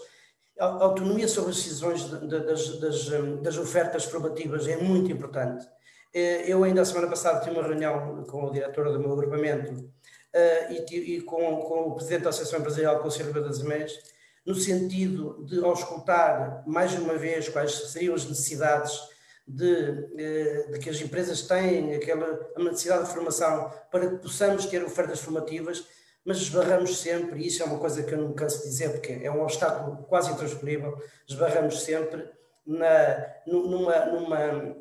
[0.58, 3.08] a autonomia sobre as decisões de, de, das, das,
[3.42, 5.66] das ofertas formativas é muito importante
[6.14, 9.72] eh, eu ainda a semana passada tive uma reunião com a diretora do meu agrupamento
[9.72, 13.98] uh, e, e com, com, o presidente da Associação Empresarial do Conselho das MES,
[14.44, 18.92] no sentido de auscultar mais uma vez quais seriam as necessidades
[19.46, 24.82] de, uh, de que as empresas têm, aquela necessidade de formação para que possamos ter
[24.82, 25.86] ofertas formativas,
[26.24, 29.20] mas esbarramos sempre, e isso é uma coisa que eu não canso de dizer, porque
[29.22, 32.28] é um obstáculo quase intransponível, esbarramos sempre
[32.64, 34.76] na, numa, numa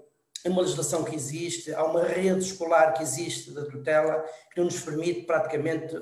[0.46, 4.80] uma legislação que existe, há uma rede escolar que existe da tutela que não nos
[4.80, 5.96] permite praticamente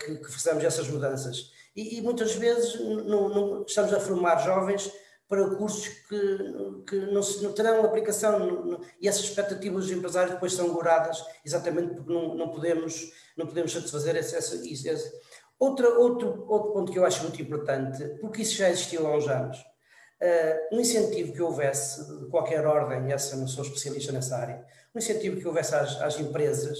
[0.00, 1.50] que, que façamos essas mudanças.
[1.74, 4.90] E, e muitas vezes não, não, estamos a formar jovens
[5.28, 10.34] para cursos que, que não, se, não terão aplicação não, e essas expectativas dos empresários
[10.34, 15.12] depois são goradas exatamente porque não, não, podemos, não podemos satisfazer esse, esse, esse.
[15.56, 19.28] Outra, outro, outro ponto que eu acho muito importante, porque isso já existiu há uns
[19.28, 24.64] anos, uh, um incentivo que houvesse, de qualquer ordem, essa não sou especialista nessa área,
[24.92, 26.78] um incentivo que houvesse às, às empresas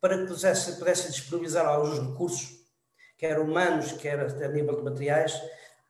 [0.00, 2.61] para que pudessem pudesse disponibilizar alguns recursos,
[3.22, 5.40] quer humanos, quer a nível de materiais,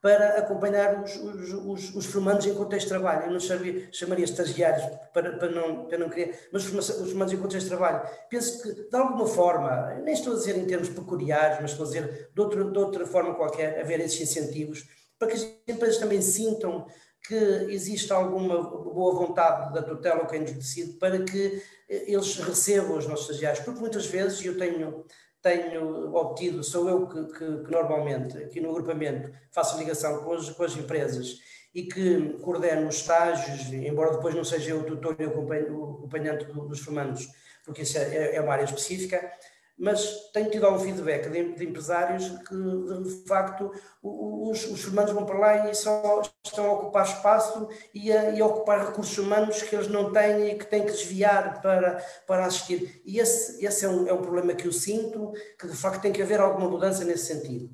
[0.02, 3.22] para acompanhar os, os, os, os formandos em contexto de trabalho.
[3.24, 7.38] Eu não sabia, chamaria estagiários para, para, não, para não querer, mas os formandos em
[7.38, 8.06] contexto de trabalho.
[8.28, 11.88] Penso que, de alguma forma, nem estou a dizer em termos peculiares, mas estou a
[11.88, 14.86] dizer de outra, de outra forma qualquer, haver esses incentivos
[15.18, 16.84] para que as empresas também sintam
[17.24, 17.34] que
[17.70, 22.98] existe alguma boa vontade da tutela ou quem nos decide para que eh, eles recebam
[22.98, 25.06] os nossos estagiários, porque muitas vezes eu tenho,
[25.42, 30.48] tenho obtido, sou eu que, que, que normalmente aqui no agrupamento faço ligação com as,
[30.50, 31.40] com as empresas
[31.74, 36.44] e que coordeno os estágios, embora depois não seja eu o tutor e o acompanhante
[36.44, 37.28] dos formandos,
[37.64, 39.32] porque isso é, é uma área específica,
[39.78, 43.70] mas tenho tido algum feedback de, de empresários que, de facto,
[44.02, 48.40] os, os humanos vão para lá e só estão a ocupar espaço e a, e
[48.40, 52.46] a, ocupar recursos humanos que eles não têm e que têm que desviar para, para
[52.46, 53.02] assistir.
[53.04, 56.12] E esse, esse é, um, é um problema que eu sinto, que de facto tem
[56.12, 57.70] que haver alguma mudança nesse sentido.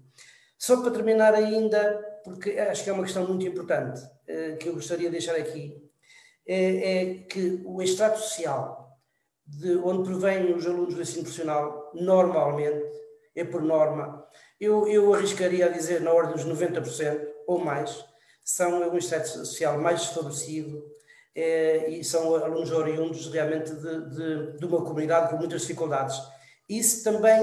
[0.56, 4.74] Só para terminar ainda, porque acho que é uma questão muito importante eh, que eu
[4.74, 5.88] gostaria de deixar aqui,
[6.46, 8.87] é, é que o extrato social
[9.48, 12.84] de onde provém os alunos do ensino profissional, normalmente,
[13.34, 14.26] é por norma,
[14.60, 18.04] eu, eu arriscaria a dizer na ordem dos 90% ou mais,
[18.44, 20.84] são um estado social mais desfavorecido
[21.34, 26.20] é, e são alunos oriundos realmente de, de, de, uma comunidade com muitas dificuldades.
[26.68, 27.40] Isso também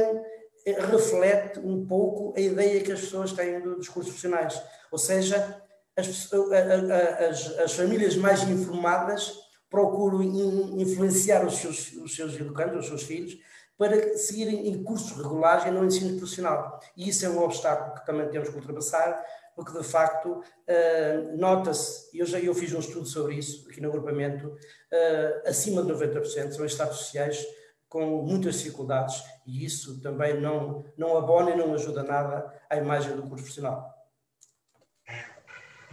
[0.66, 4.62] reflete um pouco a ideia que as pessoas têm dos cursos profissionais.
[4.91, 5.62] Ou seja,
[5.95, 13.03] as, as, as famílias mais informadas procuram influenciar os seus, os seus educandos, os seus
[13.03, 13.38] filhos,
[13.78, 16.80] para seguirem em cursos regulares e não ensino profissional.
[16.95, 19.22] E isso é um obstáculo que também temos que ultrapassar,
[19.55, 23.89] porque de facto uh, nota-se, eu já eu fiz um estudo sobre isso aqui no
[23.89, 27.45] agrupamento, uh, acima de 90% são estados sociais
[27.88, 33.16] com muitas dificuldades e isso também não, não abona e não ajuda nada à imagem
[33.16, 33.94] do curso profissional.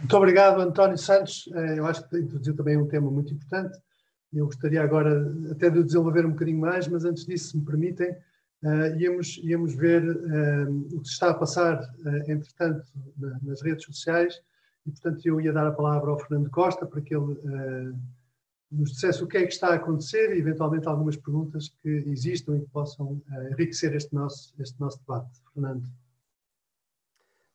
[0.03, 1.49] Muito obrigado, António Santos.
[1.55, 3.79] Eh, eu acho que introduziu também um tema muito importante.
[4.33, 8.11] Eu gostaria agora até de desenvolver um bocadinho mais, mas antes disso, se me permitem,
[8.11, 11.79] uh, íamos, íamos ver uh, o que se está a passar,
[12.27, 12.85] entretanto,
[13.17, 14.41] na, nas redes sociais,
[14.85, 17.37] e portanto eu ia dar a palavra ao Fernando Costa para que ele
[18.69, 22.57] nos dissesse o que é que está a acontecer e eventualmente algumas perguntas que existam
[22.57, 25.31] e que possam enriquecer este nosso, este nosso debate.
[25.53, 25.87] Fernando.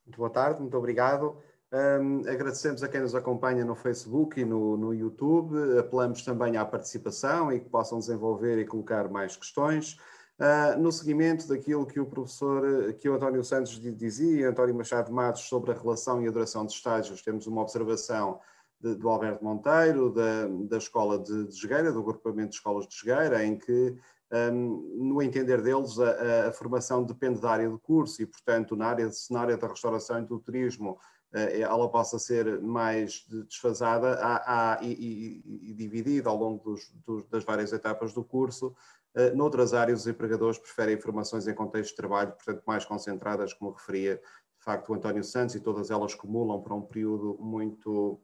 [0.07, 1.37] Muito boa tarde, muito obrigado.
[1.71, 5.55] Um, agradecemos a quem nos acompanha no Facebook e no, no, YouTube.
[5.79, 9.99] Apelamos também à participação e que possam desenvolver e colocar mais questões.
[10.39, 15.43] Uh, no seguimento daquilo que o professor, que o António Santos dizia, António Machado Matos,
[15.43, 18.41] sobre a relação e a duração de estágios, temos uma observação
[18.81, 22.97] de, do Alberto Monteiro, da, da Escola de, de Jogueira, do agrupamento de escolas de
[22.97, 23.95] Jogueira, em que
[24.33, 28.87] um, no entender deles, a, a, formação depende da área do curso e, portanto, na
[28.87, 30.99] área, na área da restauração e do turismo,
[31.33, 37.29] ela possa ser mais desfasada há, há, e, e, e, dividida ao longo dos, dos,
[37.29, 38.75] das várias etapas do curso.
[39.15, 43.73] Uh, noutras áreas, os empregadores preferem informações em contexto de trabalho, portanto, mais concentradas, como
[43.73, 48.21] referia de facto o António Santos, e todas elas acumulam para um período muito,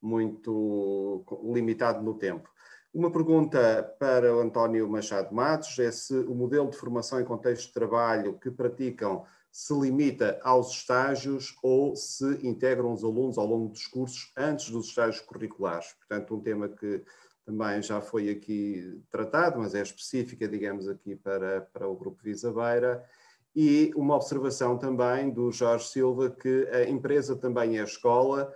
[0.00, 2.48] muito limitado no tempo.
[2.92, 7.66] Uma pergunta para o António Machado Matos é se o modelo de formação em contexto
[7.66, 9.26] de trabalho que praticam
[9.58, 14.86] se limita aos estágios ou se integram os alunos ao longo dos cursos antes dos
[14.86, 15.94] estágios curriculares.
[15.94, 17.02] Portanto, um tema que
[17.44, 23.04] também já foi aqui tratado, mas é específica, digamos, aqui para, para o Grupo Visabeira.
[23.52, 28.54] E uma observação também do Jorge Silva, que a empresa também é escola,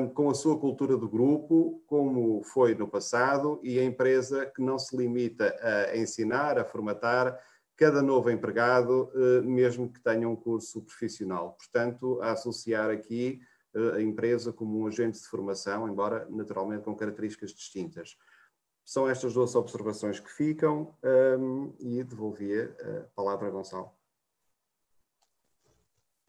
[0.00, 4.62] um, com a sua cultura do grupo, como foi no passado, e a empresa que
[4.62, 7.38] não se limita a ensinar, a formatar,
[7.80, 11.56] cada novo empregado, eh, mesmo que tenha um curso profissional.
[11.58, 13.40] Portanto, a associar aqui
[13.74, 18.18] eh, a empresa como um agente de formação, embora naturalmente com características distintas.
[18.84, 23.90] São estas duas observações que ficam um, ehm, e devolvia a palavra a Gonçalo.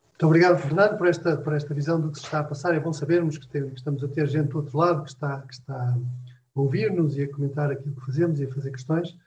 [0.05, 2.73] Muito obrigado, Fernando, por esta, por esta visão do que se está a passar.
[2.75, 5.41] É bom sabermos que, tem, que estamos a ter gente do outro lado que está,
[5.41, 9.17] que está a ouvir-nos e a comentar aquilo que fazemos e a fazer questões.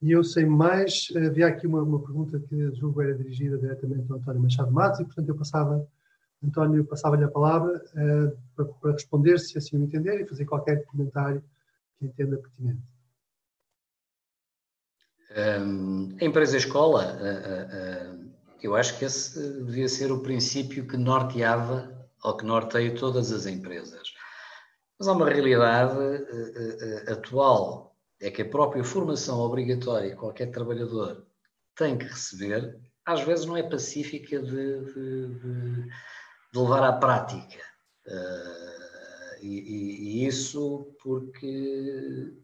[0.00, 4.18] E eu sei mais, havia aqui uma, uma pergunta que julgo era dirigida diretamente ao
[4.18, 5.88] António Machado Matos e, portanto, eu passava,
[6.42, 10.84] António, passava-lhe a palavra uh, para, para, responder, se assim o entender, e fazer qualquer
[10.84, 11.42] comentário
[11.98, 12.82] que entenda pertinente.
[15.36, 18.30] Um, a empresa-escola, uh, uh,
[18.62, 23.46] eu acho que esse devia ser o princípio que norteava ou que norteia todas as
[23.46, 24.12] empresas.
[24.96, 25.96] Mas há uma realidade
[27.08, 27.87] atual
[28.20, 31.26] é que a própria formação obrigatória que qualquer trabalhador
[31.76, 35.82] tem que receber, às vezes não é pacífica de, de, de,
[36.52, 37.62] de levar à prática.
[38.06, 42.34] Uh, e, e, isso porque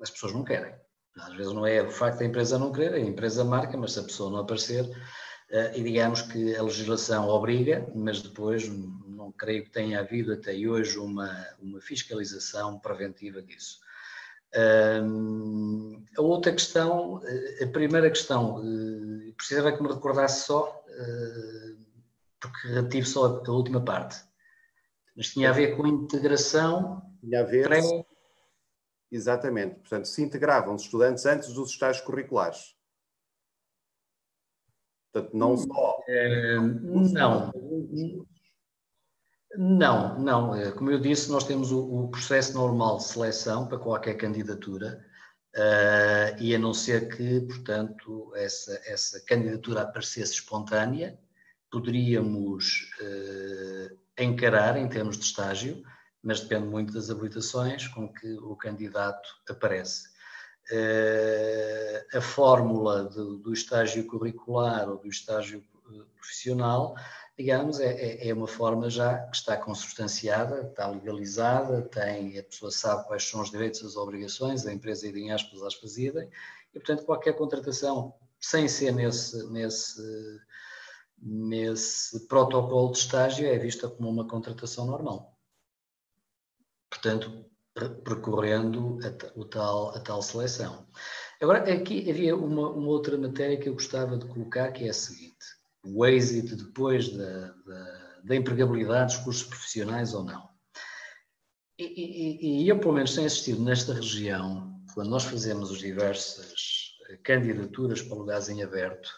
[0.00, 0.74] as pessoas não querem.
[1.16, 4.00] Às vezes não é o facto da empresa não querer, a empresa marca, mas se
[4.00, 9.64] a pessoa não aparecer, uh, e digamos que a legislação obriga, mas depois não creio
[9.64, 13.80] que tenha havido até hoje uma, uma fiscalização preventiva disso.
[14.54, 17.20] Um, a outra questão,
[17.62, 21.84] a primeira questão, uh, precisava que me recordasse só, uh,
[22.40, 24.16] porque retive só a última parte,
[25.16, 27.02] mas tinha a ver com a integração.
[27.20, 27.68] Tinha a ver.
[27.68, 27.80] Pré...
[29.10, 32.76] Exatamente, portanto, se integravam os estudantes antes dos estágios curriculares.
[35.12, 35.98] Portanto, não hum, só.
[36.08, 37.52] Uh, não.
[39.56, 40.54] Não, não.
[40.54, 45.04] Eh, como eu disse, nós temos o, o processo normal de seleção para qualquer candidatura
[45.56, 51.18] uh, e a não ser que, portanto, essa, essa candidatura aparecesse espontânea,
[51.70, 55.82] poderíamos uh, encarar em termos de estágio,
[56.22, 60.08] mas depende muito das habilitações com que o candidato aparece.
[60.70, 65.64] Uh, a fórmula do, do estágio curricular ou do estágio
[66.16, 66.94] profissional
[67.38, 72.70] digamos, é, é, é uma forma já que está consubstanciada, está legalizada, tem, a pessoa
[72.72, 76.28] sabe quais são os direitos e as obrigações, a empresa, em aspas, as fazia,
[76.74, 80.02] e, portanto, qualquer contratação sem ser nesse, nesse,
[81.16, 85.38] nesse protocolo de estágio, é vista como uma contratação normal.
[86.90, 87.48] Portanto,
[88.04, 90.86] percorrendo a, o tal, a tal seleção.
[91.40, 94.94] Agora, aqui havia uma, uma, outra matéria que eu gostava de colocar, que é a
[94.94, 100.48] seguinte: o êxito depois da, da, da empregabilidade dos cursos profissionais ou não.
[101.78, 106.92] E, e, e, eu, pelo menos, tenho assistido nesta região, quando nós fazemos as diversas
[107.22, 109.08] candidaturas para lugares em aberto,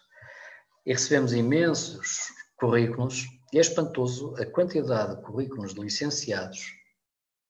[0.84, 6.80] e recebemos imensos currículos, e é espantoso a quantidade de currículos de licenciados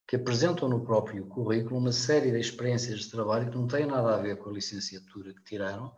[0.07, 4.15] que apresentam no próprio currículo uma série de experiências de trabalho que não têm nada
[4.15, 5.95] a ver com a licenciatura que tiraram,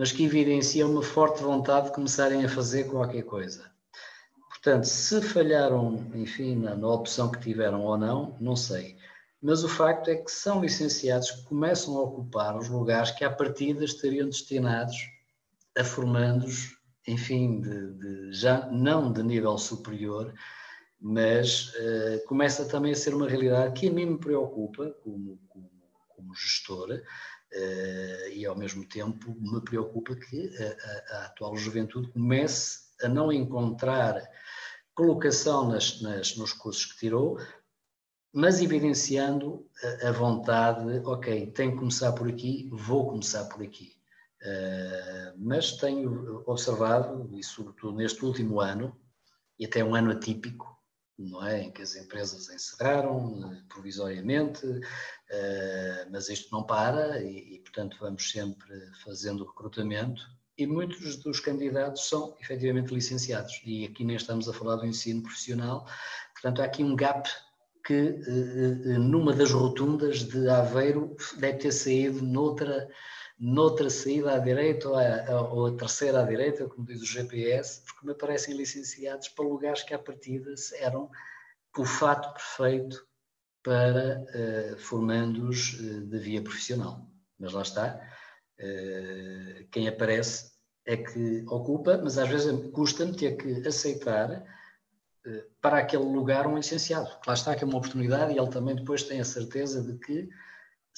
[0.00, 3.70] mas que evidenciam uma forte vontade de começarem a fazer qualquer coisa.
[4.48, 8.96] Portanto, se falharam, enfim, na, na opção que tiveram ou não, não sei.
[9.42, 13.30] Mas o facto é que são licenciados que começam a ocupar os lugares que à
[13.30, 14.96] partida estariam destinados
[15.76, 20.32] a formandos, enfim, de, de, já não de nível superior,
[20.98, 25.70] mas uh, começa também a ser uma realidade que a mim me preocupa como, como,
[26.08, 27.02] como gestor uh,
[28.32, 33.32] e ao mesmo tempo me preocupa que a, a, a, atual juventude comece a não
[33.32, 34.22] encontrar
[34.94, 37.38] colocação nas, nas, nos cursos que tirou,
[38.32, 39.66] mas evidenciando
[40.02, 43.98] a, a vontade, ok, tenho que começar por aqui, vou começar por aqui.
[44.42, 48.96] Uh, mas tenho observado, e sobretudo neste último ano,
[49.58, 50.79] e até um ano atípico,
[51.28, 51.62] não é?
[51.62, 57.96] em que as empresas encerraram eh, provisoriamente, uh, mas isto não para e, e, portanto,
[58.00, 60.22] vamos sempre fazendo recrutamento.
[60.56, 65.22] E muitos dos candidatos são efetivamente licenciados, e aqui nem estamos a falar do ensino
[65.22, 65.86] profissional,
[66.32, 67.28] portanto, há aqui um gap
[67.84, 72.88] que, uh, numa das rotundas de Aveiro, deve ter saído noutra
[73.40, 77.80] noutra saída à direita ou a, ou a, terceira à direita, como diz o GPS,
[77.86, 81.10] porque me aparecem licenciados para lugares que à partida eram
[81.78, 83.02] o fato perfeito
[83.62, 87.06] para uh, formandos uh, de via profissional.
[87.38, 88.00] Mas lá está,
[88.58, 90.52] uh, quem aparece
[90.84, 94.44] é que ocupa, mas às vezes custa-me ter que aceitar
[95.60, 97.08] para aquele lugar um licenciado.
[97.26, 100.28] Lá está que é uma oportunidade e ele também depois tem a certeza de que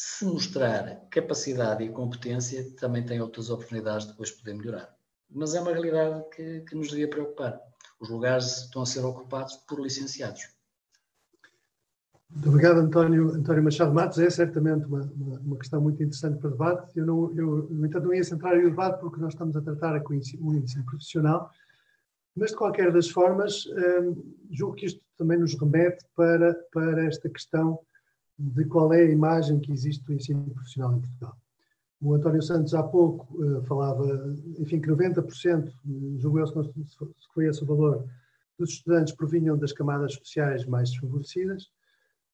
[0.05, 4.93] se mostrar capacidade e competência, também tem outras oportunidades de depois poder melhorar.
[5.31, 7.61] Mas é uma realidade que, que nos devia preocupar.
[8.01, 10.49] Os lugares estão a ser ocupados por licenciados.
[12.29, 14.19] Muito obrigado, António, António Machado Matos.
[14.19, 16.99] É certamente uma, uma, uma, questão muito interessante para debate.
[16.99, 20.01] Eu, não, eu, no entanto, não ia centrar o debate porque nós estamos a tratar
[20.01, 21.49] com o ensino profissional,
[22.35, 27.29] mas, de qualquer das formas, hum, julgo que isto também nos remete para, para esta
[27.29, 27.79] questão
[28.39, 31.37] de qual é a imagem que existe do ensino profissional em Portugal.
[32.01, 34.05] O António Santos há pouco uh, falava,
[34.59, 35.73] enfim, que 90%,
[36.19, 38.05] julgo eu se foi esse o valor,
[38.59, 41.71] dos estudantes provinham das camadas sociais mais desfavorecidas.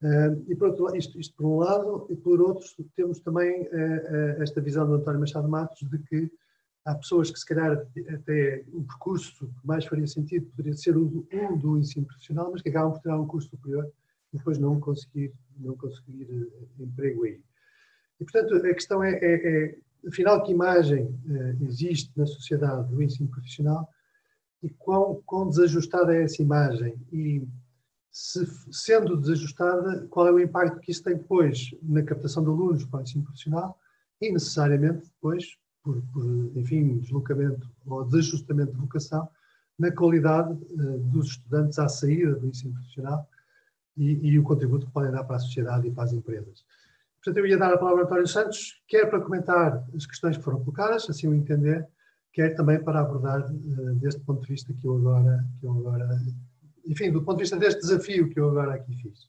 [0.02, 4.42] Uh, e por outro, isto, isto por um lado, e por outro temos também uh,
[4.42, 6.30] esta visão do António Machado Matos de que
[6.86, 7.72] há pessoas que se calhar
[8.14, 12.62] até o percurso que mais faria sentido poderia ser o um do ensino profissional, mas
[12.62, 13.86] que acabam por tirar um curso superior
[14.32, 17.40] depois não conseguir, não conseguir uh, emprego aí.
[18.20, 23.02] E, portanto, a questão é, é, é afinal, que imagem uh, existe na sociedade do
[23.02, 23.88] ensino profissional
[24.62, 27.46] e quão, quão desajustada é essa imagem e
[28.10, 32.84] se, sendo desajustada, qual é o impacto que isso tem depois na captação de alunos
[32.84, 33.78] para o ensino profissional
[34.20, 36.24] e necessariamente depois, por, por
[36.56, 39.28] enfim, deslocamento ou desajustamento de vocação,
[39.78, 43.28] na qualidade uh, dos estudantes à saída do ensino profissional
[43.98, 46.64] e, e, o contributo que podem dar para a sociedade e para as empresas.
[47.16, 50.44] Portanto, eu ia dar a palavra ao António Santos, quer para comentar as questões que
[50.44, 51.86] foram colocadas, assim o entender,
[52.32, 56.08] quer também para abordar uh, deste ponto de vista que eu agora, que eu agora,
[56.86, 59.28] enfim, do ponto de vista deste desafio que eu agora aqui fiz.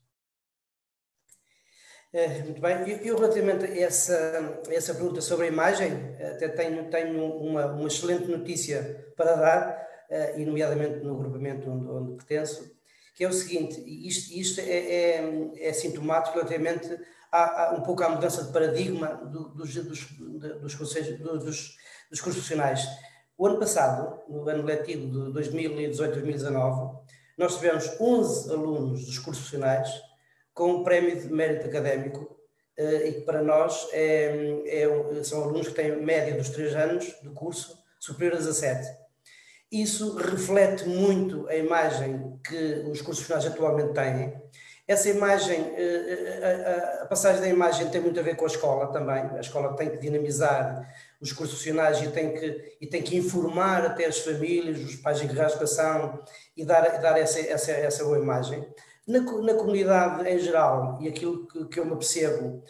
[2.12, 2.88] É, muito bem.
[2.88, 7.86] Eu, eu, relativamente a essa, essa pergunta sobre a imagem, até tenho, tenho uma, uma
[7.88, 12.79] excelente notícia para dar, uh, e nomeadamente no grupamento onde, onde pertenço,
[13.20, 16.98] que é o seguinte, isto, isto é, é, é sintomático relativamente
[17.30, 20.06] a, a, um pouco à mudança de paradigma do, dos, dos,
[20.62, 21.76] dos, conselhos, dos,
[22.08, 22.88] dos cursos profissionais.
[23.36, 26.98] O ano passado, no ano letivo de 2018-2019,
[27.36, 29.90] nós tivemos 11 alunos dos cursos profissionais
[30.54, 32.38] com um prémio de mérito académico
[32.74, 37.14] eh, e que para nós é, é, são alunos que têm média dos 3 anos
[37.22, 39.09] do curso superior a 17.
[39.70, 44.34] Isso reflete muito a imagem que os cursos finais atualmente têm.
[44.86, 48.88] Essa imagem, eh, eh, a passagem da imagem tem muito a ver com a escola
[48.88, 49.22] também.
[49.36, 53.86] A escola tem que dinamizar os cursos profissionais e tem que, e tem que informar
[53.86, 56.20] até as famílias, os pais de educação
[56.56, 58.66] e dar, dar essa, essa, essa boa imagem.
[59.06, 62.64] Na, na comunidade em geral, e aquilo que, que eu me percebo,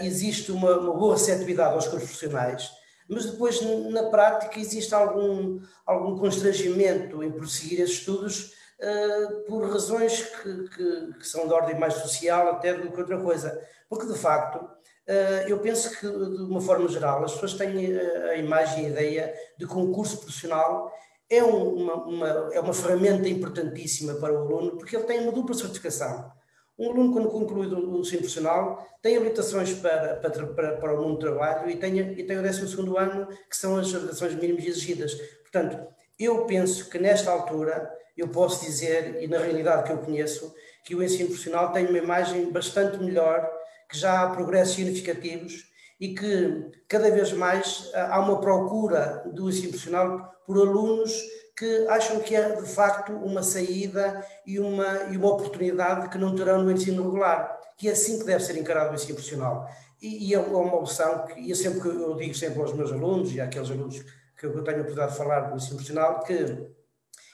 [0.00, 2.70] existe uma, uma boa receptividade aos cursos profissionais,
[3.08, 10.22] mas depois na prática existe algum, algum constrangimento em prosseguir esses estudos uh, por razões
[10.22, 13.60] que, que, que, são de ordem mais social até do que outra coisa.
[13.88, 18.36] Porque de facto, uh, eu penso que de uma forma geral as pessoas têm a
[18.36, 20.92] imagem e a ideia de que um curso profissional
[21.28, 25.54] é uma, uma, é uma ferramenta importantíssima para o aluno porque ele tem uma dupla
[25.54, 26.30] certificação.
[26.78, 31.14] Um aluno, quando conclui o ensino profissional, tem habilitações para, para, para, para, o mundo
[31.14, 35.14] do trabalho e tem, e tem o 12 ano, que são as habilitações mínimas exigidas.
[35.42, 35.86] Portanto,
[36.18, 40.54] eu penso que nesta altura, eu posso dizer, e na realidade que eu conheço,
[40.84, 43.50] que o ensino profissional tem uma imagem bastante melhor,
[43.88, 49.70] que já há progressos significativos e que cada vez mais há uma procura do ensino
[49.70, 51.12] profissional por alunos
[51.56, 56.34] que acham que é de facto uma saída e uma, e uma oportunidade que não
[56.34, 59.66] terão no ensino regular, que é assim que deve ser encarado o ensino profissional.
[60.00, 63.40] E, e é uma opção que eu sempre eu digo sempre aos meus alunos e
[63.40, 64.04] àqueles alunos
[64.36, 66.68] que eu tenho a oportunidade de falar do ensino profissional, que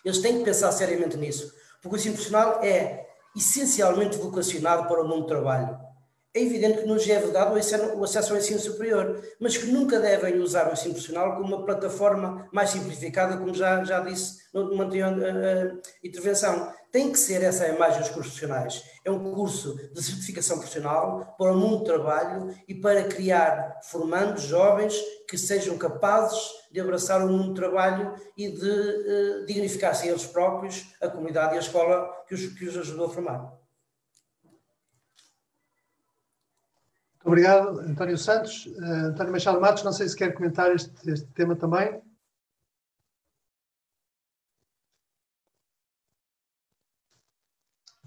[0.05, 5.09] eles têm que pensar seriamente nisso, porque o ensino profissional é essencialmente vocacionado para o
[5.09, 5.92] mundo do trabalho
[6.35, 10.39] é evidente que nos é vedado o acesso ao ensino superior, mas que nunca devem
[10.39, 15.13] usar o ensino profissional como uma plataforma mais simplificada, como já, já disse numa anterior
[15.13, 16.73] uh, intervenção.
[16.91, 18.83] Tem que ser essa a imagem dos cursos profissionais.
[19.05, 24.43] É um curso de certificação profissional para o mundo do trabalho e para criar formandos
[24.43, 24.95] jovens
[25.29, 26.39] que sejam capazes
[26.71, 31.57] de abraçar o mundo do trabalho e de uh, dignificar-se eles próprios, a comunidade e
[31.59, 33.62] a escola que os, que os ajudou a formar.
[37.25, 38.67] Obrigado, António Santos.
[38.67, 42.01] Uh, António Machado Matos, não sei se quer comentar este, este tema também.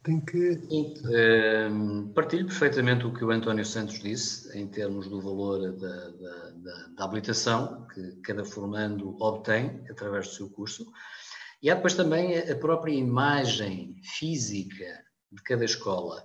[0.04, 0.52] Tem que.
[0.52, 6.50] Uh, partilho perfeitamente o que o António Santos disse em termos do valor da, da,
[6.52, 10.86] da, da habilitação que cada formando obtém através do seu curso.
[11.62, 16.24] E há depois também a própria imagem física de cada escola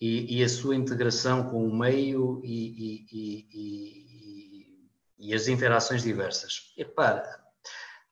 [0.00, 3.04] e, e, a sua integração com o meio e,
[5.18, 6.72] e, as interações diversas.
[6.76, 7.24] E repara,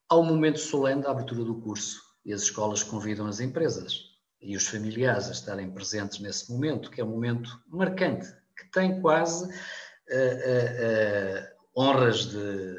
[0.08, 4.56] há um momento solene da abertura do curso e as escolas convidam as empresas e
[4.56, 8.26] os familiares a estarem presentes nesse momento, que é um momento marcante,
[8.56, 9.52] que tem quase uh, uh,
[11.40, 12.74] uh, honras de,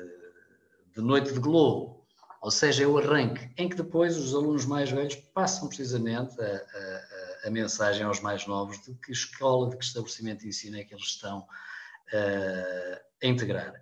[0.95, 2.05] de noite de globo,
[2.41, 6.45] ou seja, é o arranque, em que depois os alunos mais velhos passam precisamente a,
[6.45, 7.16] a
[7.47, 10.93] a mensagem aos mais novos de que escola, de que estabelecimento de ensino é que
[10.93, 13.73] eles estão uh, a integrar.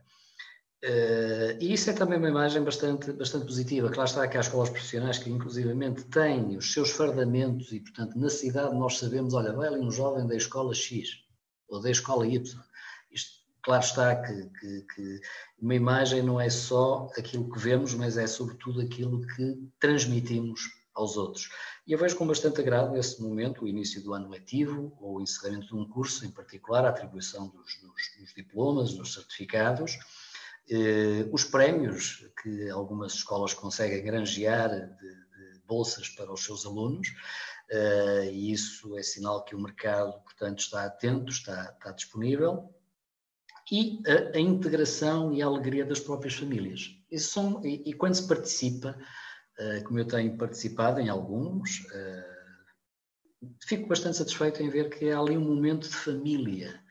[0.83, 3.89] Uh, e isso é também uma imagem bastante, bastante positiva.
[3.89, 8.29] Claro está que há escolas profissionais que, inclusivamente, têm os seus fardamentos e, portanto, na
[8.29, 11.09] cidade nós sabemos, olha, vai ali um jovem da escola X
[11.67, 12.61] ou da escola Y.
[13.11, 13.31] Isto,
[13.63, 15.21] claro está que, que, que,
[15.59, 20.61] uma imagem não é só aquilo que vemos, mas é sobretudo aquilo que transmitimos
[20.93, 21.49] aos outros.
[21.87, 25.21] E eu vejo com bastante agrado esse momento, o início do ano letivo, ou o
[25.21, 29.99] encerramento de um curso, em particular, a atribuição dos, dos, dos diplomas, dos certificados,
[30.67, 37.07] eh, os prémios que algumas escolas conseguem granjear de, de bolsas para os seus alunos,
[37.69, 42.73] eh, e isso é sinal que o mercado, portanto, está atento, está, está disponível,
[43.71, 46.99] e a, a, integração e a alegria das próprias famílias.
[47.17, 48.97] São, e, e quando se participa,
[49.85, 52.35] como eu tenho participado em alguns, eh,
[53.65, 56.83] fico bastante satisfeito em ver que há ali um momento de família.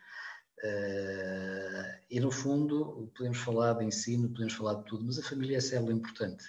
[0.62, 5.59] Eh, e no fundo, podemos falar de ensino, podemos falar de tudo, mas a família
[5.59, 6.45] é célula importante.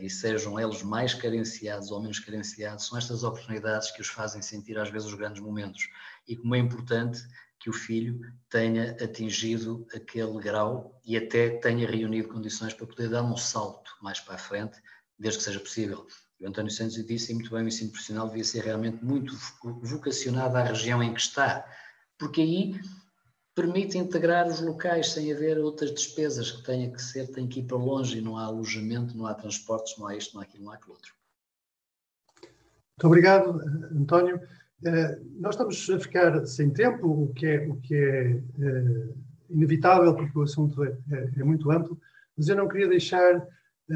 [0.00, 4.78] e sejam eles mais carenciados ou menos carenciados, são estas oportunidades que os fazem sentir
[4.78, 5.86] às vezes os grandes momentos.
[6.26, 7.20] E como é importante
[7.60, 13.22] que o filho tenha atingido aquele grau e até tenha reunido condições para poder dar
[13.22, 14.80] um salto mais para a frente
[15.20, 16.06] desde que seja possível.
[16.40, 20.64] O António Santos disse muito bem, o ensino profissional devia ser realmente muito vocacionado à
[20.64, 21.66] região em que está,
[22.18, 22.80] porque aí
[23.54, 27.64] permite integrar os locais sem haver outras despesas que tenha que ser, tem que ir
[27.64, 30.64] para longe e não há alojamento, não há transportes, não há isto, não há aquilo,
[30.64, 31.12] não há aquilo outro.
[32.40, 33.60] Muito obrigado,
[33.94, 34.36] António.
[34.82, 39.14] Uh, nós estamos a ficar sem tempo, o que é, o que é uh,
[39.50, 42.00] inevitável, porque o assunto é, é, é muito amplo,
[42.34, 43.46] mas eu não queria deixar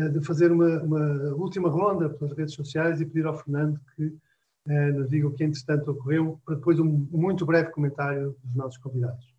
[0.09, 4.13] de fazer uma, uma, última ronda pelas redes sociais e pedir ao Fernando que
[4.67, 8.79] eh, nos diga o que entretanto ocorreu, para depois um muito breve comentário dos nossos
[8.79, 9.33] convidados.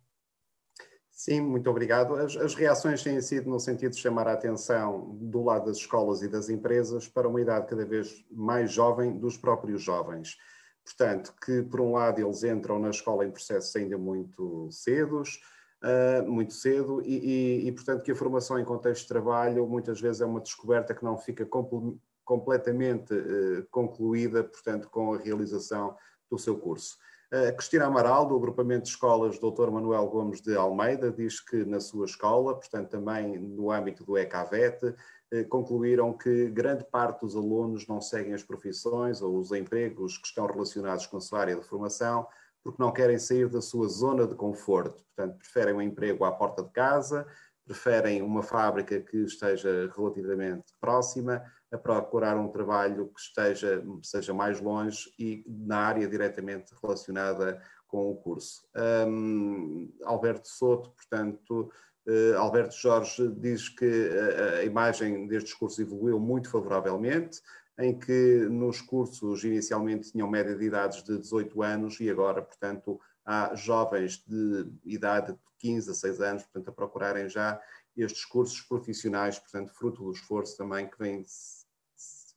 [1.10, 2.14] Sim, muito obrigado.
[2.14, 6.22] As, as, reações têm sido no sentido de chamar a atenção do lado das escolas
[6.22, 10.36] e das empresas para uma idade cada vez mais jovem dos próprios jovens.
[10.84, 15.40] Portanto, que por um lado eles entram na escola em processos ainda muito cedos,
[15.82, 20.00] uh, muito cedo, e, e, e, portanto que a formação em contexto de trabalho muitas
[20.00, 25.96] vezes é uma descoberta que não fica compl completamente uh, concluída, portanto, com a realização
[26.28, 26.96] do seu curso.
[27.32, 29.70] Uh, Cristina Amaral, do agrupamento de escolas Dr.
[29.70, 34.94] Manuel Gomes de Almeida, diz que na sua escola, portanto também no âmbito do ECAVET,
[35.32, 40.28] eh, concluíram que grande parte dos alunos não seguem as profissões ou os empregos que
[40.28, 42.28] estão relacionados com a sua área de formação
[42.66, 45.04] porque não querem sair da sua zona de conforto.
[45.14, 47.24] Portanto, preferem um emprego à porta de casa,
[47.64, 54.60] preferem uma fábrica que esteja relativamente próxima, a procurar um trabalho que esteja, seja mais
[54.60, 58.66] longe e na área diretamente relacionada com o curso.
[59.08, 61.70] Um, Alberto Soto, portanto,
[62.08, 67.40] uh, Alberto Jorge diz que a, a imagem deste discurso evoluiu muito favoravelmente,
[67.78, 72.98] em que nos cursos inicialmente tinham média de idades de 18 anos e agora, portanto,
[73.24, 77.60] há jovens de idade de 15 a 6 anos, portanto, a procurarem já
[77.96, 81.24] estes cursos profissionais, portanto, fruto do esforço também que vem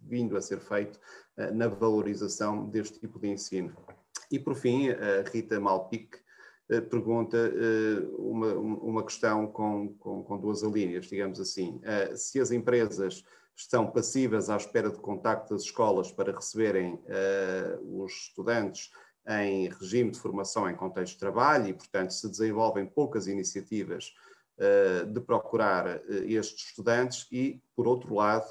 [0.02, 1.00] vindo a ser feito
[1.38, 3.76] uh, na valorização deste tipo de ensino.
[4.32, 6.18] E, por fim, a Rita Malpique
[6.72, 7.38] uh, pergunta
[8.18, 11.82] uma, uma questão com, com, com, duas alíneas, digamos assim.
[12.16, 13.24] se as empresas
[13.62, 17.00] estão passivas à espera de contacto das escolas para receberem
[17.82, 18.90] os estudantes
[19.28, 24.14] em regime de formação em contexto de trabalho e, portanto, se desenvolvem poucas iniciativas
[25.12, 28.50] de procurar estes estudantes e, por outro lado,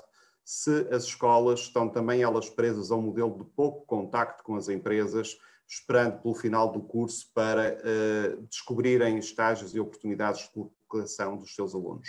[0.48, 4.70] se as escolas estão também elas presas a um modelo de pouco contacto com as
[4.70, 5.38] empresas,
[5.68, 10.48] esperando pelo final do curso para uh, descobrirem estágios e oportunidades de
[10.86, 12.08] colocação dos seus alunos.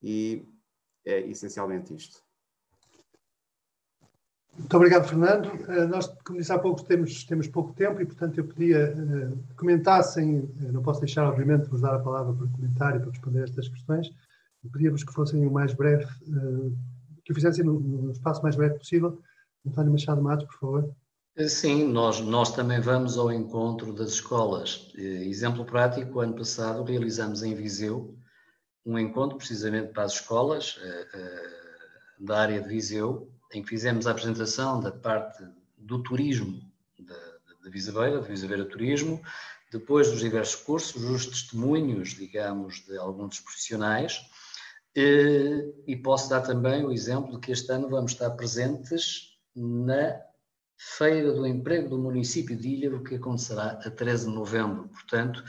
[0.00, 0.46] E
[1.10, 2.22] é essencialmente isto.
[4.58, 5.46] Muito obrigado, Fernando.
[5.46, 8.94] Uh, nós, como disse há pouco, temos, temos pouco tempo e, portanto, eu pedia
[9.48, 13.40] que comentassem, não posso deixar, obviamente, vos dar a palavra para comentar e para responder
[13.40, 14.10] a estas questões,
[14.72, 16.06] pedia-vos que fossem o mais breve
[17.24, 19.20] que o fizessem no, no, espaço mais breve possível.
[19.66, 20.96] António Machado Matos, por favor.
[21.46, 24.92] Sim, nós, nós também vamos ao encontro das escolas.
[24.96, 28.14] Exemplo prático, ano passado realizamos em Viseu
[28.84, 34.12] um encontro precisamente para as escolas uh, da área de Viseu, em que fizemos a
[34.12, 35.44] apresentação da parte
[35.76, 36.60] do turismo
[37.62, 39.22] da Visabeira, de Visabeira Turismo,
[39.70, 44.20] depois dos diversos cursos, os testemunhos, digamos, de alguns dos profissionais,
[44.94, 50.20] e posso dar também o exemplo de que este ano vamos estar presentes na
[50.76, 54.88] Feira do Emprego do município de Ilha, o que acontecerá a 13 de novembro.
[54.88, 55.44] Portanto,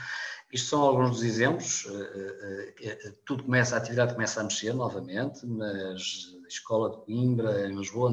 [0.52, 1.86] isto são alguns dos exemplos.
[1.86, 6.98] Eh, eh, eh, tudo começa, a atividade começa a mexer novamente, mas a Escola de
[6.98, 8.10] Coimbra, em Lisboa,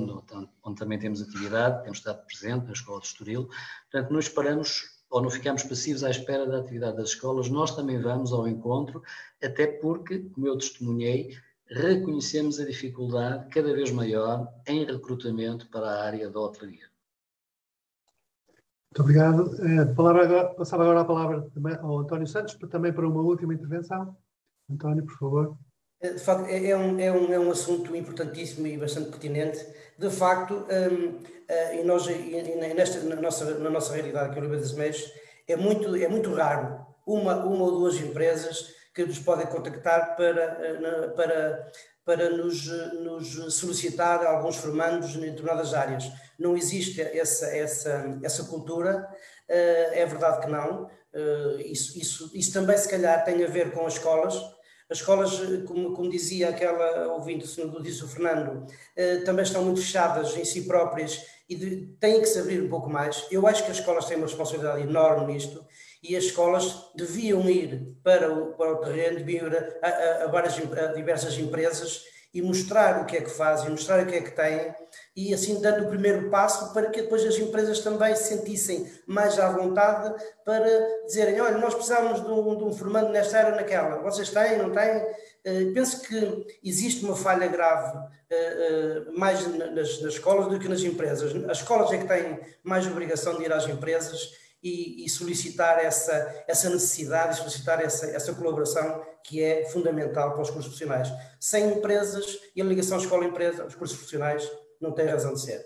[0.64, 3.50] onde também temos atividade, temos estado presente, na Escola de Estoril.
[3.92, 8.00] Portanto, nós esperamos ou não ficamos passivos à espera da atividade das escolas, nós também
[8.00, 9.02] vamos ao encontro,
[9.44, 11.36] até porque, como eu testemunhei,
[11.68, 16.89] reconhecemos a dificuldade cada vez maior em recrutamento para a área da hotelaria.
[18.90, 19.56] Muito obrigado.
[19.64, 21.48] Eh, palavra agora, passava agora a palavra
[21.82, 24.18] ao António Santos, também para uma última intervenção.
[24.70, 25.58] António, por favor.
[26.02, 29.64] Eh, de facto, é, é um, é, um, é um assunto importantíssimo e bastante pertinente.
[29.98, 34.48] De facto, um, uh, e nós, e nesta, na, nossa, na nossa realidade aqui no
[34.48, 35.14] Oliveira das Meias,
[35.48, 38.74] é muito, é muito raro uma, uma ou duas empresas
[39.04, 41.72] que nos podem contactar para, eh, para,
[42.06, 46.12] para nos, nos solicitar alguns formandos em determinadas áreas.
[46.38, 49.08] Não existe essa, essa, essa cultura,
[49.48, 50.90] é verdade que não.
[51.66, 54.42] Isso, isso, isso também, se calhar, tem a ver com as escolas
[54.90, 59.82] as escolas, como, como dizia aquela ouvinte, o disse o Fernando, eh, também estão muito
[59.82, 63.28] fechadas em si próprias e de, têm que se abrir um pouco mais.
[63.30, 65.64] Eu acho que as escolas têm uma responsabilidade enorme nisto
[66.02, 70.28] e as escolas deviam ir para o, para o terreno, deviam ir a, a, a,
[70.28, 74.22] várias, a diversas empresas e mostrar o que é que fazem, mostrar o que é
[74.22, 74.74] que têm
[75.16, 79.40] e assim dando o primeiro passo para que depois as empresas também se sentissem mais
[79.40, 80.14] à vontade
[80.46, 84.30] para dizerem, olha, nós precisamos de um, de um formando nesta área ou naquela, vocês
[84.30, 85.02] têm, não têm?
[85.40, 90.68] Uh, penso que existe uma falha grave uh, uh, mais nas, nas escolas do que
[90.68, 91.34] nas empresas.
[91.50, 96.44] As escolas é que têm mais obrigação de ir às empresas e, e, solicitar essa,
[96.48, 101.10] essa necessidade, solicitar essa, essa colaboração que é fundamental para os cursos profissionais.
[101.40, 104.50] Sem empresas e a ligação escola-empresa, os cursos profissionais
[104.82, 105.66] não têm razão de ser.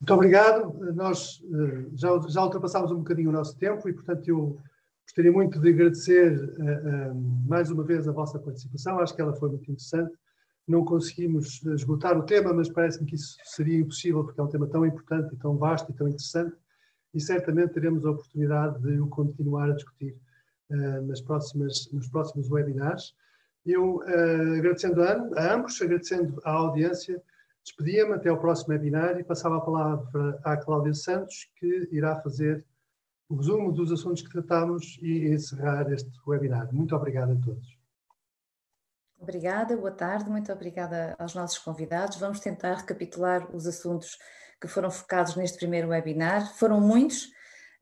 [0.00, 0.92] Muito obrigado.
[0.94, 4.60] Nós uh, já, já ultrapassámos um bocadinho o nosso tempo e, portanto, eu
[5.02, 7.14] gostaria muito de agradecer uh,
[7.48, 8.98] mais uma vez a vossa participação.
[8.98, 10.14] Acho que ela foi muito interessante.
[10.66, 14.66] Não conseguimos esgotar o tema, mas parece-me que isso seria impossível, porque é um tema
[14.66, 16.56] tão importante e tão vasto e tão interessante.
[17.12, 20.16] E certamente teremos a oportunidade de o continuar a discutir
[21.06, 23.14] nas próximas, nos próximos webinars.
[23.64, 24.02] Eu,
[24.56, 27.22] agradecendo a, a ambos, agradecendo à audiência,
[27.64, 32.62] Despedia-me até ao próximo webinar e passava a palavra à Cláudia Santos, que irá fazer
[33.26, 36.70] o resumo dos assuntos que tratamos e encerrar este webinar.
[36.74, 37.73] Muito obrigado a todos.
[39.24, 42.18] Obrigada, boa tarde, muito obrigada aos nossos convidados.
[42.18, 44.18] Vamos tentar recapitular os assuntos
[44.60, 46.54] que foram focados neste primeiro webinar.
[46.56, 47.32] Foram muitos,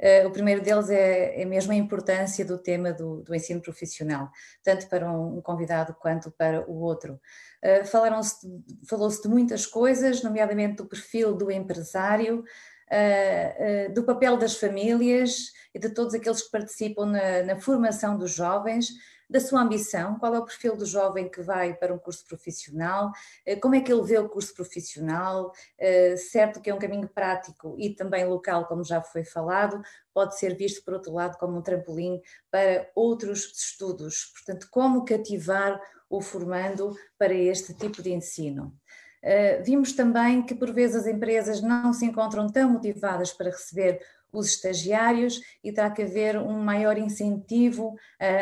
[0.00, 4.32] Uh, o primeiro deles é, é mesmo a importância do tema do, do ensino profissional,
[4.60, 7.20] tanto para um, convidado quanto para o outro.
[7.62, 15.52] Uh, Falou-se de muitas coisas, nomeadamente do perfil do empresário, uh, do papel das famílias
[15.72, 18.88] e de todos aqueles que participam na, na formação dos jovens,
[19.32, 23.10] da sua ambição, qual é o perfil do jovem que vai para um curso profissional,
[23.46, 27.08] eh, como é que ele vê o curso profissional, eh, certo que é um caminho
[27.08, 29.80] prático e também local, como já foi falado,
[30.12, 32.20] pode ser visto, por outro lado, como um trampolim
[32.50, 34.26] para outros estudos.
[34.34, 35.80] Portanto, como cativar
[36.10, 38.76] o formando para este tipo de ensino.
[39.24, 44.00] Uh, vimos também que, por vezes, as empresas não se encontram tão motivadas para receber
[44.32, 47.96] os estagiários e terá que haver um maior incentivo uh,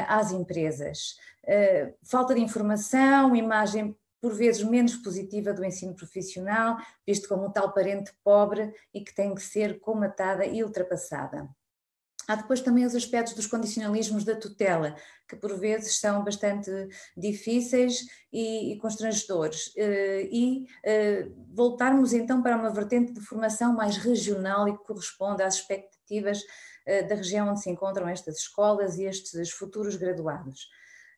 [0.07, 1.17] às empresas.
[1.45, 6.77] Uh, falta de informação, imagem por vezes menos positiva do ensino profissional,
[7.07, 11.49] visto como um tal parente pobre e que tem que ser comatada e ultrapassada.
[12.31, 14.95] Há depois também os aspectos dos condicionalismos da tutela,
[15.29, 16.71] que por vezes são bastante
[17.17, 19.73] difíceis e, e constrangedores.
[19.77, 25.43] Eh, e uh, voltarmos então para uma vertente de formação mais regional e que corresponde
[25.43, 30.69] às expectativas uh, da região onde se encontram estas escolas e estes futuros graduados.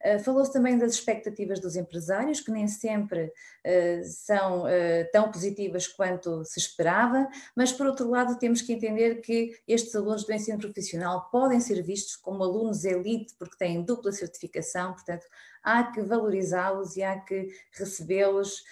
[0.02, 4.68] Eh, falou-se também das expectativas dos empresários, que nem sempre uh, são uh,
[5.12, 10.24] tão positivas quanto se esperava, mas por outro lado temos que entender que estes alunos
[10.24, 15.24] do ensino profissional podem ser vistos como alunos elite, porque têm dupla certificação, portanto
[15.62, 18.64] há que valorizá-los e há que recebê-los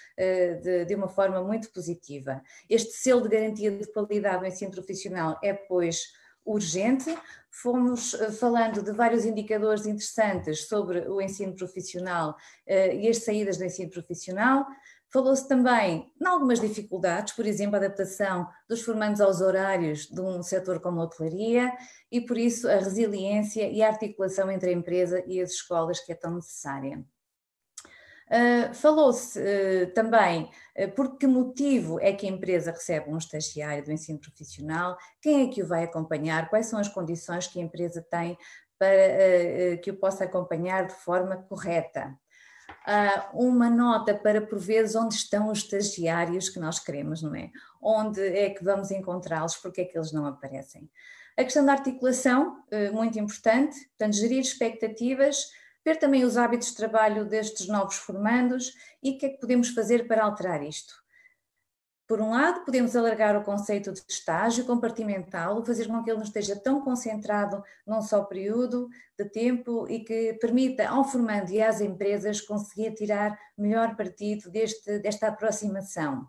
[0.60, 2.42] de, de uma forma muito positiva.
[2.68, 6.12] Este selo de garantia de qualidade do ensino profissional é, pois,
[6.44, 7.16] urgente.
[7.50, 12.36] Fomos eh, falando de vários indicadores interessantes sobre o ensino profissional
[12.66, 14.66] eh, e as saídas do ensino profissional.
[15.12, 20.40] Falou-se também em algumas dificuldades, por exemplo, a adaptação dos formandos aos horários de um
[20.40, 21.72] setor como a hotelaria
[22.12, 26.12] e, por isso, a resiliência e a articulação entre a empresa e as escolas que
[26.12, 27.04] é tão necessária.
[28.30, 33.84] Uh, Falou-se uh, também uh, por que motivo é que a empresa recebe um estagiário
[33.84, 37.62] do ensino profissional, quem é que o vai acompanhar, quais são as condições que a
[37.62, 38.38] empresa tem
[38.78, 42.16] para que o possa acompanhar de forma correta.
[43.34, 47.50] uma nota para, por vezes, onde estão os estagiários que nós queremos, não é?
[47.82, 50.88] Onde é que vamos encontrá-los, porque é que eles não aparecem.
[51.36, 52.56] A questão da articulação,
[52.90, 55.50] muito importante, portanto, gerir expectativas,
[55.84, 59.70] ver também os hábitos de trabalho destes novos formandos e o que é que podemos
[59.70, 61.00] fazer para alterar isto.
[62.10, 66.24] Por um lado, podemos alargar o conceito de estágio, compartimentá-lo, fazer com que ele não
[66.24, 71.80] esteja tão concentrado num só período de tempo e que permita ao formando e às
[71.80, 76.28] empresas conseguir tirar melhor partido deste, desta aproximação.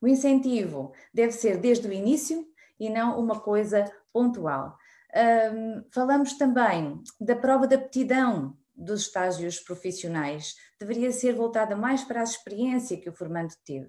[0.00, 2.46] O incentivo deve ser desde o início
[2.78, 4.78] e não uma coisa pontual.
[5.16, 12.20] Um, falamos também da prova de aptidão dos estágios profissionais, deveria ser voltada mais para
[12.20, 13.88] a experiência que o formando teve.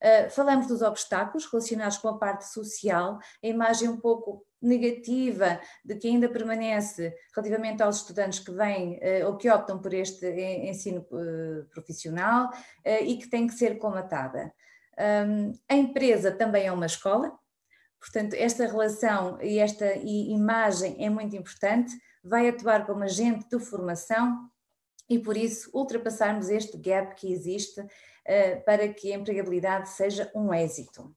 [0.00, 5.96] Uh, falamos dos obstáculos relacionados com a parte social, a imagem um pouco negativa de
[5.96, 10.28] que ainda permanece relativamente aos estudantes que vêm uh, ou que optam por este
[10.68, 12.50] ensino uh, profissional
[12.84, 14.52] e que tem que ser comatada.
[15.26, 17.32] Um, a empresa também é uma escola,
[18.00, 21.92] Portanto, esta relação e esta imagem é muito importante,
[22.22, 24.48] vai atuar como agente de formação
[25.08, 30.52] e, por isso, ultrapassarmos este gap que existe uh, para que a empregabilidade seja um
[30.52, 31.14] êxito.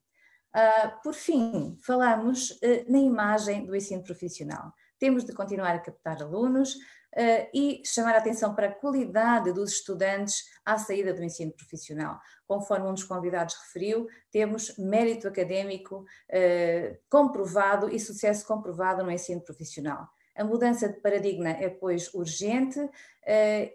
[0.54, 4.72] Uh, por fim, falamos uh, na imagem do ensino profissional.
[4.98, 6.76] Temos de continuar a captar alunos,
[7.16, 12.20] uh, e chamar a atenção para a qualidade dos estudantes à saída do ensino profissional.
[12.46, 19.40] Conforme um dos convidados referiu, temos mérito académico uh, comprovado e sucesso comprovado no ensino
[19.40, 20.08] profissional.
[20.34, 22.80] A mudança de paradigma é, pois, urgente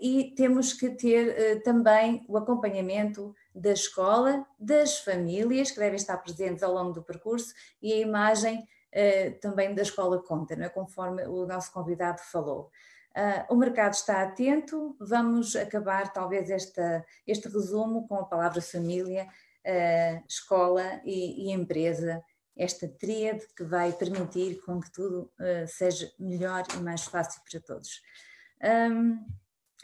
[0.02, 6.64] e temos que ter também o acompanhamento da escola, das famílias que devem estar presentes
[6.64, 8.68] ao longo do percurso e a imagem
[9.40, 10.70] também da escola conta, não é?
[10.70, 12.72] conforme o nosso convidado falou.
[13.18, 19.28] Uh, o mercado está atento, vamos acabar talvez esta, este resumo com a palavra família,
[19.65, 22.24] uh, escola e, e, empresa,
[22.55, 27.59] esta tríade que vai permitir com que tudo uh, seja melhor e mais fácil para
[27.59, 28.03] todos.
[28.63, 29.26] Um,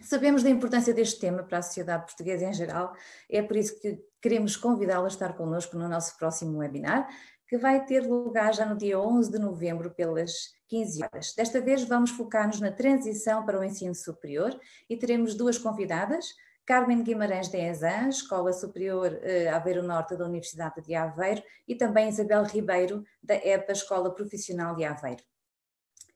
[0.03, 2.95] sabemos da importância deste tema para a sociedade portuguesa em geral,
[3.27, 7.09] é por isso que queremos convidá-la a estar connosco no nosso próximo webinar,
[7.53, 11.35] que vai ter lugar já no dia 11 de novembro, pelas 15 horas.
[11.35, 16.33] Desta vez vamos focar-nos na transição para o ensino superior e teremos duas convidadas,
[16.65, 22.09] Carmen Guimarães de Enzan, Escola Superior eh, Aveiro Norte da Universidade de Aveiro, e também
[22.09, 25.23] Isabel Ribeiro, da EPA Escola Profissional de Aveiro.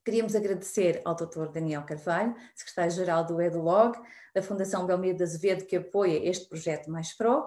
[0.04, 1.52] Queríamos agradecer ao Dr.
[1.54, 3.96] Daniel Carvalho, secretário-geral do EduLog,
[4.34, 7.46] da Fundação Belmiro de Azevedo, que apoia este projeto Mais Pro,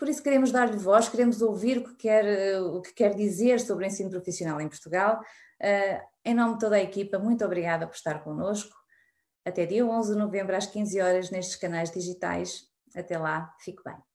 [0.00, 3.84] por isso queremos dar-lhe voz, queremos ouvir o que, quer, o que quer dizer sobre
[3.84, 5.20] o ensino profissional em Portugal.
[5.60, 8.74] Uh, em nome de toda a equipa, muito obrigada por estar connosco.
[9.44, 12.64] Até dia 11 de novembro às 15 horas nestes canais digitais.
[12.96, 14.09] Até lá, fique bem.